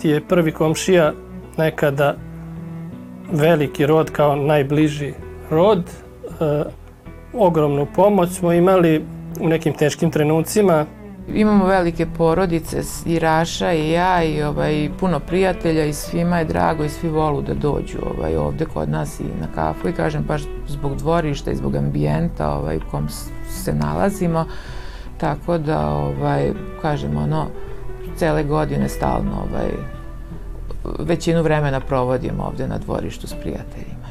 ti 0.00 0.08
je 0.08 0.20
prvi 0.20 0.52
komšija 0.52 1.12
nekada 1.56 2.14
veliki 3.32 3.86
rod 3.86 4.10
kao 4.10 4.36
najbliži 4.36 5.12
rod. 5.50 5.82
E, 6.40 6.64
ogromnu 7.32 7.86
pomoć 7.94 8.30
smo 8.30 8.52
imali 8.52 9.04
u 9.40 9.48
nekim 9.48 9.72
teškim 9.72 10.10
trenucima. 10.10 10.86
Imamo 11.34 11.66
velike 11.66 12.06
porodice, 12.18 12.82
i 13.06 13.18
Raša 13.18 13.72
i 13.72 13.90
ja 13.90 14.24
i 14.24 14.42
ovaj, 14.42 14.90
puno 15.00 15.20
prijatelja 15.20 15.84
i 15.84 15.92
svima 15.92 16.38
je 16.38 16.44
drago 16.44 16.84
i 16.84 16.88
svi 16.88 17.08
volu 17.08 17.42
da 17.42 17.54
dođu 17.54 17.98
ovaj, 18.16 18.36
ovde 18.36 18.64
kod 18.64 18.88
nas 18.88 19.20
i 19.20 19.24
na 19.40 19.46
kafu 19.54 19.88
i 19.88 19.92
kažem 19.92 20.22
baš 20.22 20.42
zbog 20.68 20.96
dvorišta 20.96 21.50
i 21.50 21.56
zbog 21.56 21.76
ambijenta 21.76 22.50
ovaj, 22.50 22.76
u 22.76 22.80
kom 22.90 23.08
se 23.48 23.74
nalazimo. 23.74 24.46
Tako 25.18 25.58
da, 25.58 25.88
ovaj, 25.88 26.52
kažem, 26.82 27.16
ono, 27.16 27.46
cele 28.16 28.42
godine 28.42 28.88
stalno 28.88 29.46
ovaj, 29.50 29.70
većinu 30.98 31.42
vremena 31.42 31.80
provodimo 31.80 32.44
ovde 32.44 32.68
na 32.68 32.78
dvorištu 32.78 33.26
s 33.26 33.34
prijateljima. 33.40 34.06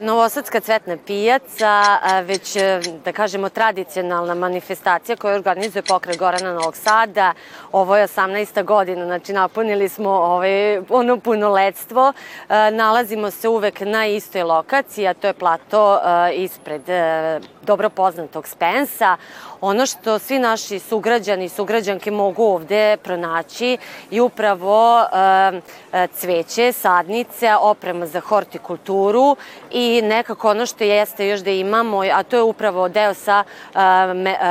Novosadska 0.00 0.60
cvetna 0.60 0.96
pijaca, 1.06 1.98
već 2.24 2.56
e, 2.56 2.80
da 3.04 3.12
kažemo 3.12 3.48
tradicionalna 3.48 4.34
manifestacija 4.34 5.16
koju 5.16 5.34
organizuje 5.34 5.82
pokret 5.82 6.18
Gorana 6.18 6.52
Novog 6.52 6.76
Sada. 6.76 7.32
Ovo 7.72 7.96
je 7.96 8.06
18. 8.06 8.64
godina, 8.64 9.04
znači 9.04 9.32
napunili 9.32 9.88
smo 9.88 10.10
ovaj, 10.10 10.78
ono 10.78 11.20
punoletstvo. 11.20 12.12
E, 12.48 12.70
nalazimo 12.70 13.30
se 13.30 13.48
uvek 13.48 13.80
na 13.80 14.06
istoj 14.06 14.42
lokaciji, 14.42 15.06
a 15.06 15.14
to 15.14 15.26
je 15.26 15.32
plato 15.32 15.98
e, 15.98 16.34
ispred 16.34 16.82
dobro 17.68 17.90
poznatog 17.90 18.48
Spensa. 18.48 19.16
Ono 19.60 19.86
što 19.86 20.18
svi 20.18 20.38
naši 20.38 20.78
sugrađani 20.78 21.44
i 21.44 21.48
sugrađanke 21.48 22.10
mogu 22.10 22.42
ovde 22.44 22.96
pronaći 22.96 23.78
je 24.10 24.22
upravo 24.22 25.04
cveće, 26.14 26.72
sadnice, 26.72 27.56
oprema 27.60 28.06
za 28.06 28.20
hortikulturu 28.20 29.36
i 29.70 30.02
nekako 30.02 30.50
ono 30.50 30.66
što 30.66 30.84
jeste 30.84 31.28
još 31.28 31.40
da 31.40 31.50
imamo, 31.50 32.02
a 32.14 32.22
to 32.22 32.36
je 32.36 32.42
upravo 32.42 32.88
deo 32.88 33.14
sa, 33.14 33.44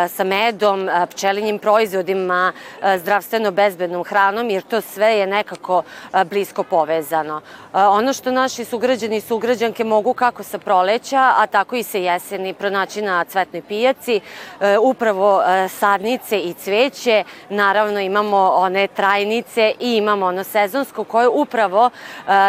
sa 0.10 0.24
medom, 0.24 0.90
pčelinjim 1.10 1.60
proizvodima, 1.60 2.54
zdravstveno 2.98 3.52
bezbednom 3.52 4.04
hranom, 4.04 4.50
jer 4.50 4.64
to 4.64 4.82
sve 4.82 5.08
je 5.08 5.28
nekako 5.28 5.84
blisko 6.26 6.64
povezano. 6.64 7.42
Ono 7.74 8.14
što 8.14 8.32
naši 8.32 8.66
sugrađani 8.66 9.18
i 9.18 9.22
sugrađanke 9.22 9.84
mogu 9.84 10.14
kako 10.14 10.44
sa 10.44 10.58
proleća, 10.58 11.34
a 11.38 11.48
tako 11.48 11.76
i 11.76 11.84
sa 11.84 11.98
jeseni 11.98 12.54
pronaći 12.54 13.02
na 13.08 13.26
Cvetnoj 13.26 13.62
pijaci, 13.62 14.20
e, 14.20 14.78
upravo 14.78 15.42
e, 15.42 15.68
sadnice 15.70 16.40
i 16.40 16.54
cveće, 16.54 17.24
naravno 17.50 18.00
imamo 18.00 18.38
one 18.38 18.88
trajnice 18.88 19.74
i 19.80 19.98
imamo 19.98 20.26
ono 20.26 20.44
sezonsko 20.44 21.04
koje 21.04 21.28
upravo 21.28 21.90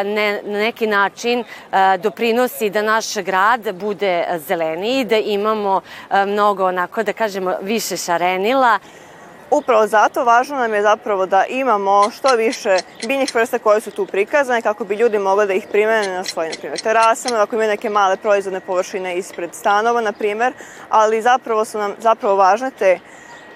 ne, 0.04 0.40
na 0.44 0.58
neki 0.58 0.86
način 0.86 1.44
doprinosi 1.98 2.70
da 2.70 2.82
naš 2.82 3.14
grad 3.14 3.74
bude 3.74 4.24
zeleniji, 4.48 5.04
da 5.04 5.16
imamo 5.16 5.80
mnogo 6.26 6.66
onako 6.66 7.02
da 7.02 7.12
kažemo 7.12 7.54
više 7.62 7.96
šarenila. 7.96 8.78
Upravo 9.50 9.86
zato 9.86 10.24
važno 10.24 10.56
nam 10.56 10.74
je 10.74 10.82
zapravo 10.82 11.26
da 11.26 11.44
imamo 11.48 12.10
što 12.10 12.36
više 12.36 12.76
biljnih 13.06 13.34
vrsta 13.34 13.58
koje 13.58 13.80
su 13.80 13.90
tu 13.90 14.06
prikazane 14.06 14.62
kako 14.62 14.84
bi 14.84 14.96
ljudi 14.96 15.18
mogli 15.18 15.46
da 15.46 15.52
ih 15.52 15.66
primene 15.72 16.08
na 16.08 16.24
svojim, 16.24 16.52
na 16.52 16.58
primjer, 16.58 16.80
terasama, 16.80 17.42
ako 17.42 17.54
imaju 17.54 17.70
neke 17.70 17.90
male 17.90 18.16
proizvodne 18.16 18.60
površine 18.60 19.16
ispred 19.16 19.54
stanova, 19.54 20.00
na 20.00 20.12
primjer, 20.12 20.52
ali 20.88 21.22
zapravo 21.22 21.64
su 21.64 21.78
nam 21.78 21.94
zapravo 21.98 22.36
važne 22.36 22.70
te 22.70 22.98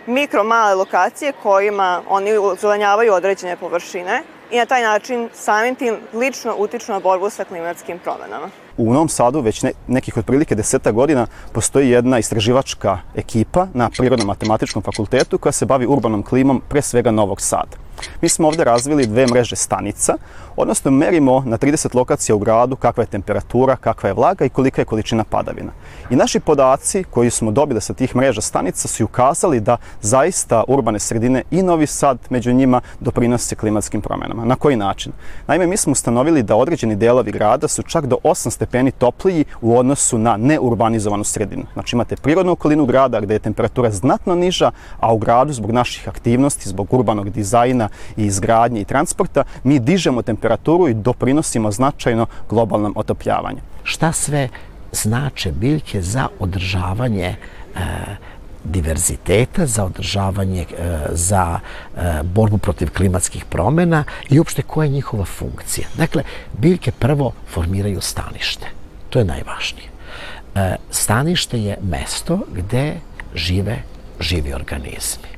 mikro 0.06 0.44
male 0.44 0.74
lokacije 0.74 1.32
kojima 1.42 2.02
oni 2.08 2.30
zelenjavaju 2.60 3.14
određene 3.14 3.56
površine 3.56 4.22
i 4.50 4.58
na 4.58 4.66
taj 4.66 4.82
način 4.82 5.28
samim 5.34 5.74
tim 5.74 5.96
lično 6.12 6.54
utiču 6.58 6.92
na 6.92 7.00
borbu 7.00 7.30
sa 7.30 7.44
klimatskim 7.44 7.98
promenama. 7.98 8.61
U 8.76 8.92
Novom 8.92 9.08
Sadu 9.08 9.40
već 9.40 9.62
ne, 9.62 9.72
nekih 9.88 10.16
otprilike 10.16 10.54
deseta 10.54 10.92
godina 10.92 11.26
postoji 11.52 11.90
jedna 11.90 12.18
istraživačka 12.18 12.98
ekipa 13.14 13.66
na 13.74 13.90
Prirodnom 13.90 14.26
matematičkom 14.26 14.82
fakultetu 14.82 15.38
koja 15.38 15.52
se 15.52 15.66
bavi 15.66 15.86
urbanom 15.86 16.22
klimom 16.22 16.62
pre 16.68 16.82
svega 16.82 17.10
Novog 17.10 17.40
Sada. 17.40 17.91
Mi 18.20 18.28
smo 18.28 18.48
ovde 18.48 18.64
razvili 18.64 19.06
dve 19.06 19.26
mreže 19.26 19.56
stanica, 19.56 20.16
odnosno 20.56 20.90
merimo 20.90 21.42
na 21.46 21.58
30 21.58 21.96
lokacija 21.96 22.36
u 22.36 22.38
gradu 22.38 22.76
kakva 22.76 23.02
je 23.02 23.06
temperatura, 23.06 23.76
kakva 23.76 24.08
je 24.08 24.14
vlaga 24.14 24.44
i 24.44 24.48
kolika 24.48 24.80
je 24.80 24.84
količina 24.84 25.24
padavina. 25.24 25.72
I 26.10 26.16
naši 26.16 26.40
podaci 26.40 27.04
koji 27.04 27.30
smo 27.30 27.50
dobili 27.50 27.80
sa 27.80 27.94
tih 27.94 28.16
mreža 28.16 28.40
stanica 28.40 28.88
su 28.88 29.04
ukazali 29.04 29.60
da 29.60 29.76
zaista 30.00 30.64
urbane 30.68 30.98
sredine 30.98 31.42
i 31.50 31.62
Novi 31.62 31.86
Sad 31.86 32.18
među 32.30 32.52
njima 32.52 32.80
doprinose 33.00 33.54
klimatskim 33.54 34.00
promenama. 34.00 34.44
Na 34.44 34.56
koji 34.56 34.76
način? 34.76 35.12
Naime, 35.46 35.66
mi 35.66 35.76
smo 35.76 35.92
ustanovili 35.92 36.42
da 36.42 36.56
određeni 36.56 36.96
delovi 36.96 37.32
grada 37.32 37.68
su 37.68 37.82
čak 37.82 38.06
do 38.06 38.16
8 38.24 38.50
stepeni 38.50 38.90
topliji 38.90 39.44
u 39.60 39.78
odnosu 39.78 40.18
na 40.18 40.36
neurbanizovanu 40.36 41.24
sredinu. 41.24 41.62
Znači 41.72 41.96
imate 41.96 42.16
prirodnu 42.16 42.52
okolinu 42.52 42.86
grada 42.86 43.20
gde 43.20 43.34
je 43.34 43.38
temperatura 43.38 43.90
znatno 43.90 44.34
niža, 44.34 44.70
a 45.00 45.12
u 45.12 45.18
gradu 45.18 45.52
zbog 45.52 45.70
naših 45.70 46.08
aktivnosti, 46.08 46.68
zbog 46.68 46.94
urbanog 46.94 47.30
dizajna 47.30 47.88
i 48.16 48.24
izgradnje 48.24 48.80
i 48.80 48.84
transporta, 48.84 49.44
mi 49.64 49.78
dižemo 49.78 50.22
temperaturu 50.22 50.88
i 50.88 50.94
doprinosimo 50.94 51.70
značajno 51.70 52.26
globalnom 52.48 52.92
otopljavanju. 52.96 53.60
Šta 53.82 54.12
sve 54.12 54.48
znače 54.92 55.52
biljke 55.52 56.02
za 56.02 56.28
održavanje 56.38 57.26
e, 57.26 57.36
diverziteta, 58.64 59.66
za 59.66 59.84
održavanje, 59.84 60.62
e, 60.62 60.98
za 61.10 61.60
e, 61.96 62.22
borbu 62.22 62.58
protiv 62.58 62.90
klimatskih 62.90 63.44
promena 63.44 64.04
i 64.30 64.38
uopšte 64.38 64.62
koja 64.62 64.84
je 64.84 64.90
njihova 64.90 65.24
funkcija. 65.24 65.88
Dakle, 65.96 66.22
biljke 66.58 66.92
prvo 66.92 67.32
formiraju 67.48 68.00
stanište. 68.00 68.66
To 69.10 69.18
je 69.18 69.24
najvažnije. 69.24 69.88
E, 70.54 70.76
stanište 70.90 71.60
je 71.60 71.76
mesto 71.82 72.40
gde 72.54 72.94
žive 73.34 73.82
živi 74.22 74.54
organizmi. 74.54 75.28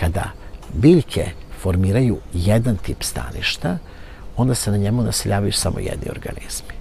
Kada 0.00 0.30
biljke 0.74 1.26
formiraju 1.62 2.18
jedan 2.32 2.76
tip 2.76 3.02
staništa, 3.02 3.78
onda 4.36 4.54
se 4.54 4.70
na 4.70 4.76
njemu 4.76 5.02
naseljavaju 5.02 5.52
samo 5.52 5.78
jedni 5.78 6.10
organizmi. 6.10 6.74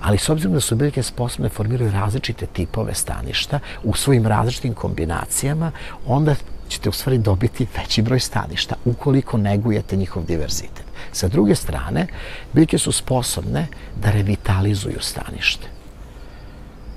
Ali 0.00 0.18
s 0.18 0.28
obzirom 0.28 0.54
da 0.54 0.60
su 0.60 0.76
biljke 0.76 1.02
sposobne 1.02 1.48
da 1.48 1.54
formiraju 1.54 1.90
različite 1.90 2.46
tipove 2.46 2.94
staništa 2.94 3.60
u 3.84 3.94
svojim 3.94 4.26
različitim 4.26 4.74
kombinacijama, 4.74 5.72
onda 6.06 6.34
ćete 6.68 6.88
u 6.88 6.92
stvari 6.92 7.18
dobiti 7.18 7.66
veći 7.76 8.02
broj 8.02 8.20
staništa 8.20 8.74
ukoliko 8.84 9.38
negujete 9.38 9.96
njihov 9.96 10.24
diverzitet. 10.24 10.84
Sa 11.12 11.28
druge 11.28 11.54
strane, 11.54 12.06
biljke 12.52 12.78
su 12.78 12.92
sposobne 12.92 13.66
da 14.02 14.10
revitalizuju 14.10 15.00
stanište. 15.00 15.66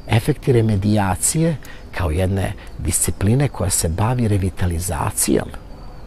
Efekti 0.07 0.53
remedijacije 0.53 1.57
kao 1.97 2.11
jedne 2.11 2.53
discipline 2.77 3.47
koja 3.47 3.69
se 3.69 3.89
bavi 3.89 4.27
revitalizacijom 4.27 5.47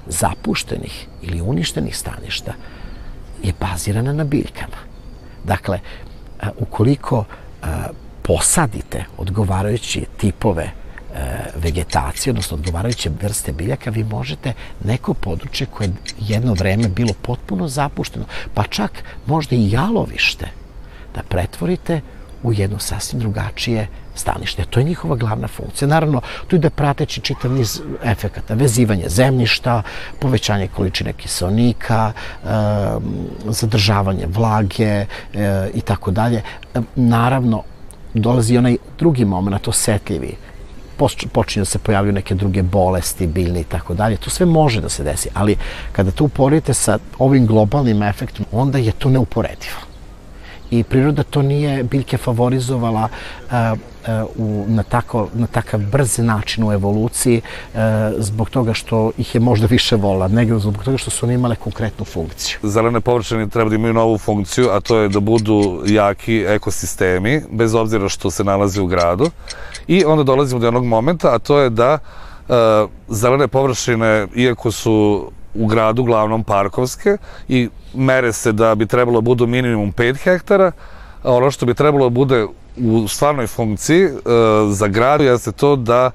zapuštenih 0.07 1.07
ili 1.23 1.41
uništenih 1.41 1.97
staništa 1.97 2.53
je 3.43 3.53
bazirana 3.61 4.13
na 4.13 4.25
biljkama. 4.25 4.77
Dakle, 5.45 5.81
ukoliko 6.59 7.25
posadite 8.23 9.05
odgovarajući 9.19 10.07
tipove 10.17 10.71
vegetacije, 11.57 12.31
odnosno 12.31 12.57
odgovarajuće 12.57 13.11
vrste 13.23 13.53
biljaka, 13.53 13.91
vi 13.91 14.05
možete 14.05 14.53
neko 14.85 15.15
područje 15.15 15.67
koje 15.67 15.87
je 15.87 15.95
jedno 16.19 16.55
vreme 16.55 16.89
bilo 16.89 17.13
potpuno 17.23 17.69
zapušteno, 17.69 18.25
pa 18.55 18.63
čak 18.63 19.05
možda 19.27 19.57
i 19.57 19.71
jalovište, 19.71 20.47
da 21.15 21.23
pretvorite 21.23 22.01
u 22.43 22.53
jedno 22.53 22.79
sasvim 22.79 23.21
drugačije 23.21 23.89
stanište. 24.15 24.65
To 24.65 24.81
je 24.81 24.85
njihova 24.85 25.17
glavna 25.17 25.49
funkcija. 25.49 25.89
Naravno, 25.89 26.21
tu 26.47 26.57
ide 26.57 26.71
prateći 26.71 27.21
čitav 27.21 27.53
niz 27.53 27.81
efekata. 28.05 28.55
Vezivanje 28.55 29.09
zemljišta, 29.09 29.83
povećanje 30.19 30.69
količine 30.69 31.13
kiselnika, 31.13 32.13
zadržavanje 33.45 34.27
vlage 34.27 35.07
i 35.75 35.81
tako 35.81 36.11
dalje. 36.11 36.43
Naravno, 36.97 37.63
dolazi 38.15 38.59
onaj 38.59 38.77
drugi 38.99 39.25
moment, 39.25 39.69
osetljivi 39.69 40.37
počinju 41.33 41.61
da 41.61 41.65
se 41.65 41.79
pojavljaju 41.79 42.13
neke 42.13 42.35
druge 42.35 42.63
bolesti, 42.63 43.27
biljne 43.27 43.61
i 43.61 43.65
tako 43.65 43.95
dalje. 43.95 44.17
To 44.17 44.31
sve 44.31 44.47
može 44.47 44.81
da 44.81 44.89
se 44.89 45.05
desi, 45.05 45.29
ali 45.35 45.57
kada 45.93 46.11
to 46.11 46.25
uporedite 46.25 46.75
sa 46.75 46.99
ovim 47.19 47.47
globalnim 47.47 48.03
efektom, 48.03 48.47
onda 48.53 48.79
je 48.79 48.93
to 48.93 49.11
neuporedivo. 49.11 49.81
I 50.71 50.85
priroda 50.85 51.23
to 51.23 51.43
nije 51.43 51.83
biljke 51.83 52.17
favorizovala 52.17 53.09
u, 54.37 54.65
na, 54.69 54.83
tako, 54.83 55.29
na 55.35 55.47
takav 55.47 55.81
brz 55.81 56.19
način 56.19 56.65
u 56.65 56.73
evoluciji 56.73 57.41
e, 57.75 57.79
zbog 58.19 58.51
toga 58.51 58.75
što 58.75 59.11
ih 59.19 59.35
je 59.35 59.41
možda 59.41 59.67
više 59.67 59.97
vola, 59.97 60.29
nego 60.29 60.59
zbog 60.59 60.85
toga 60.85 60.99
što 60.99 61.11
su 61.11 61.27
one 61.27 61.35
imale 61.35 61.57
konkretnu 61.57 62.05
funkciju. 62.05 62.59
Zelene 62.63 63.01
površine 63.01 63.49
treba 63.49 63.71
da 63.71 63.75
imaju 63.75 63.95
novu 63.95 64.19
funkciju, 64.19 64.71
a 64.71 64.81
to 64.81 64.99
je 64.99 65.09
da 65.09 65.21
budu 65.21 65.83
jaki 65.87 66.45
ekosistemi, 66.49 67.43
bez 67.51 67.75
obzira 67.75 68.09
što 68.09 68.31
se 68.31 68.45
nalazi 68.45 68.81
u 68.81 68.87
gradu. 68.87 69.31
I 69.87 70.05
onda 70.05 70.23
dolazimo 70.23 70.61
do 70.61 70.67
jednog 70.67 70.85
momenta, 70.85 71.35
a 71.35 71.39
to 71.39 71.59
je 71.59 71.71
da 71.71 71.99
e, 71.99 72.55
zelene 73.09 73.49
površine, 73.49 74.27
iako 74.35 74.71
su 74.71 75.27
u 75.55 75.67
gradu 75.67 76.03
uglavnom 76.03 76.45
parkovske 76.45 77.17
i 77.49 77.69
mere 77.95 78.33
se 78.33 78.53
da 78.53 78.75
bi 78.75 78.87
trebalo 78.87 79.21
da 79.21 79.25
budu 79.25 79.47
minimum 79.47 79.93
5 79.93 80.17
hektara, 80.17 80.73
a 81.23 81.33
ono 81.33 81.51
što 81.51 81.67
bi 81.67 81.75
trebalo 81.75 82.05
da 82.05 82.11
bude 82.11 82.47
u 82.77 83.09
stvarnoj 83.09 83.47
funkciji 83.47 84.05
e, 84.05 84.11
za 84.71 84.89
grad 84.89 85.21
jeste 85.21 85.53
to 85.53 85.77
da 85.77 86.11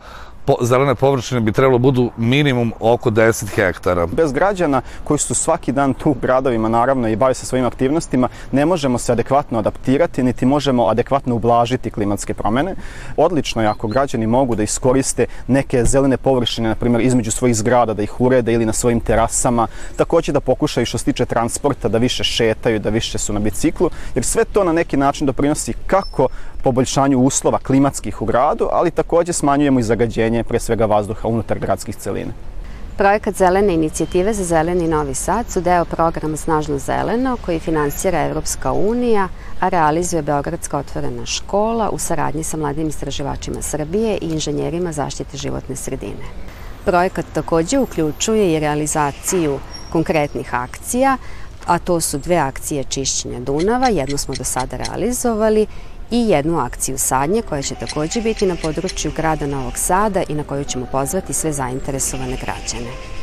po, 0.48 0.56
zelene 0.62 0.96
površine 0.96 1.42
bi 1.42 1.52
trebalo 1.52 1.78
budu 1.78 2.12
minimum 2.18 2.74
oko 2.80 3.10
10 3.10 3.48
hektara. 3.56 4.08
Bez 4.08 4.32
građana 4.32 4.82
koji 5.04 5.20
su 5.20 5.36
svaki 5.36 5.72
dan 5.72 5.94
tu 5.94 6.10
u 6.10 6.16
gradovima 6.22 6.70
naravno 6.70 7.08
i 7.08 7.16
bave 7.16 7.34
se 7.34 7.46
svojim 7.46 7.66
aktivnostima, 7.66 8.28
ne 8.52 8.66
možemo 8.66 8.98
se 8.98 9.12
adekvatno 9.12 9.60
adaptirati, 9.60 10.24
niti 10.24 10.46
možemo 10.46 10.88
adekvatno 10.88 11.36
ublažiti 11.36 11.92
klimatske 11.92 12.34
promene. 12.34 12.76
Odlično 13.18 13.62
je 13.62 13.68
ako 13.68 13.88
građani 13.88 14.28
mogu 14.28 14.56
da 14.56 14.64
iskoriste 14.64 15.26
neke 15.48 15.86
zelene 15.86 16.18
površine, 16.18 16.70
na 16.70 16.76
primjer 16.76 17.02
između 17.02 17.32
svojih 17.32 17.56
zgrada, 17.56 17.94
da 17.94 18.04
ih 18.04 18.22
urede 18.22 18.54
ili 18.54 18.66
na 18.66 18.74
svojim 18.74 19.00
terasama, 19.00 19.68
takođe 19.96 20.32
da 20.32 20.40
pokušaju 20.40 20.86
što 20.86 20.98
se 20.98 21.06
tiče 21.06 21.26
transporta, 21.26 21.88
da 21.88 21.98
više 21.98 22.24
šetaju, 22.24 22.80
da 22.80 22.90
više 22.90 23.18
su 23.18 23.34
na 23.34 23.40
biciklu, 23.40 23.90
jer 24.16 24.24
sve 24.24 24.46
to 24.46 24.64
na 24.64 24.74
neki 24.74 24.98
način 24.98 25.28
doprinosi 25.28 25.74
kako 25.88 26.28
poboljšanju 26.63 27.20
uslova 27.20 27.60
klimatskih 27.60 28.22
u 28.22 28.26
gradu, 28.26 28.70
ali 28.72 28.91
takođe 28.91 29.34
smanjujemo 29.34 29.80
i 29.80 29.84
zagađenje, 29.84 30.43
pre 30.43 30.60
svega 30.60 30.86
vazduha 30.86 31.28
unutar 31.28 31.60
gradskih 31.60 31.96
celina. 31.96 32.32
Projekat 32.98 33.36
Zelene 33.36 33.74
inicijative 33.74 34.34
za 34.34 34.43
zeleni 34.43 34.88
Novi 34.88 35.13
Sad 35.13 35.50
su 35.50 35.62
deo 35.62 35.86
programa 35.86 36.38
Snažno 36.38 36.78
zeleno 36.78 37.38
koji 37.46 37.60
finansira 37.60 38.24
Evropska 38.24 38.72
unija, 38.72 39.28
a 39.60 39.70
realizuje 39.70 40.22
Beogradska 40.22 40.78
otvorena 40.78 41.26
škola 41.26 41.89
u 41.89 41.98
saradnji 41.98 42.43
sa 42.43 42.58
mladim 42.58 42.88
istraživačima 42.88 43.62
Srbije 43.62 44.17
i 44.22 44.26
inženjerima 44.26 44.91
zaštite 44.91 45.38
životne 45.38 45.76
sredine. 45.76 46.26
Projekat 46.86 47.26
takođe 47.34 47.80
uključuje 47.80 48.54
i 48.54 48.60
realizaciju 48.60 49.60
konkretnih 49.91 50.54
akcija, 50.56 51.17
a 51.65 51.80
to 51.80 52.02
su 52.02 52.17
dve 52.17 52.36
akcije 52.36 52.84
čišćenja 52.84 53.39
Dunava, 53.39 53.88
jednu 53.88 54.17
smo 54.17 54.34
do 54.34 54.43
sada 54.43 54.78
realizovali 54.78 55.67
i 56.12 56.30
jednu 56.30 56.60
akciju 56.60 56.98
sadnje 56.98 57.41
koja 57.41 57.62
će 57.62 57.76
takođe 57.76 58.22
biti 58.22 58.46
na 58.46 58.56
području 58.62 59.12
grada 59.15 59.48
Novog 59.48 59.78
Sada 59.78 60.24
i 60.30 60.34
na 60.34 60.43
koju 60.43 60.63
ćemo 60.63 60.86
pozvati 60.91 61.34
sve 61.34 61.54
zainteresovane 61.54 62.38
građane. 62.41 63.17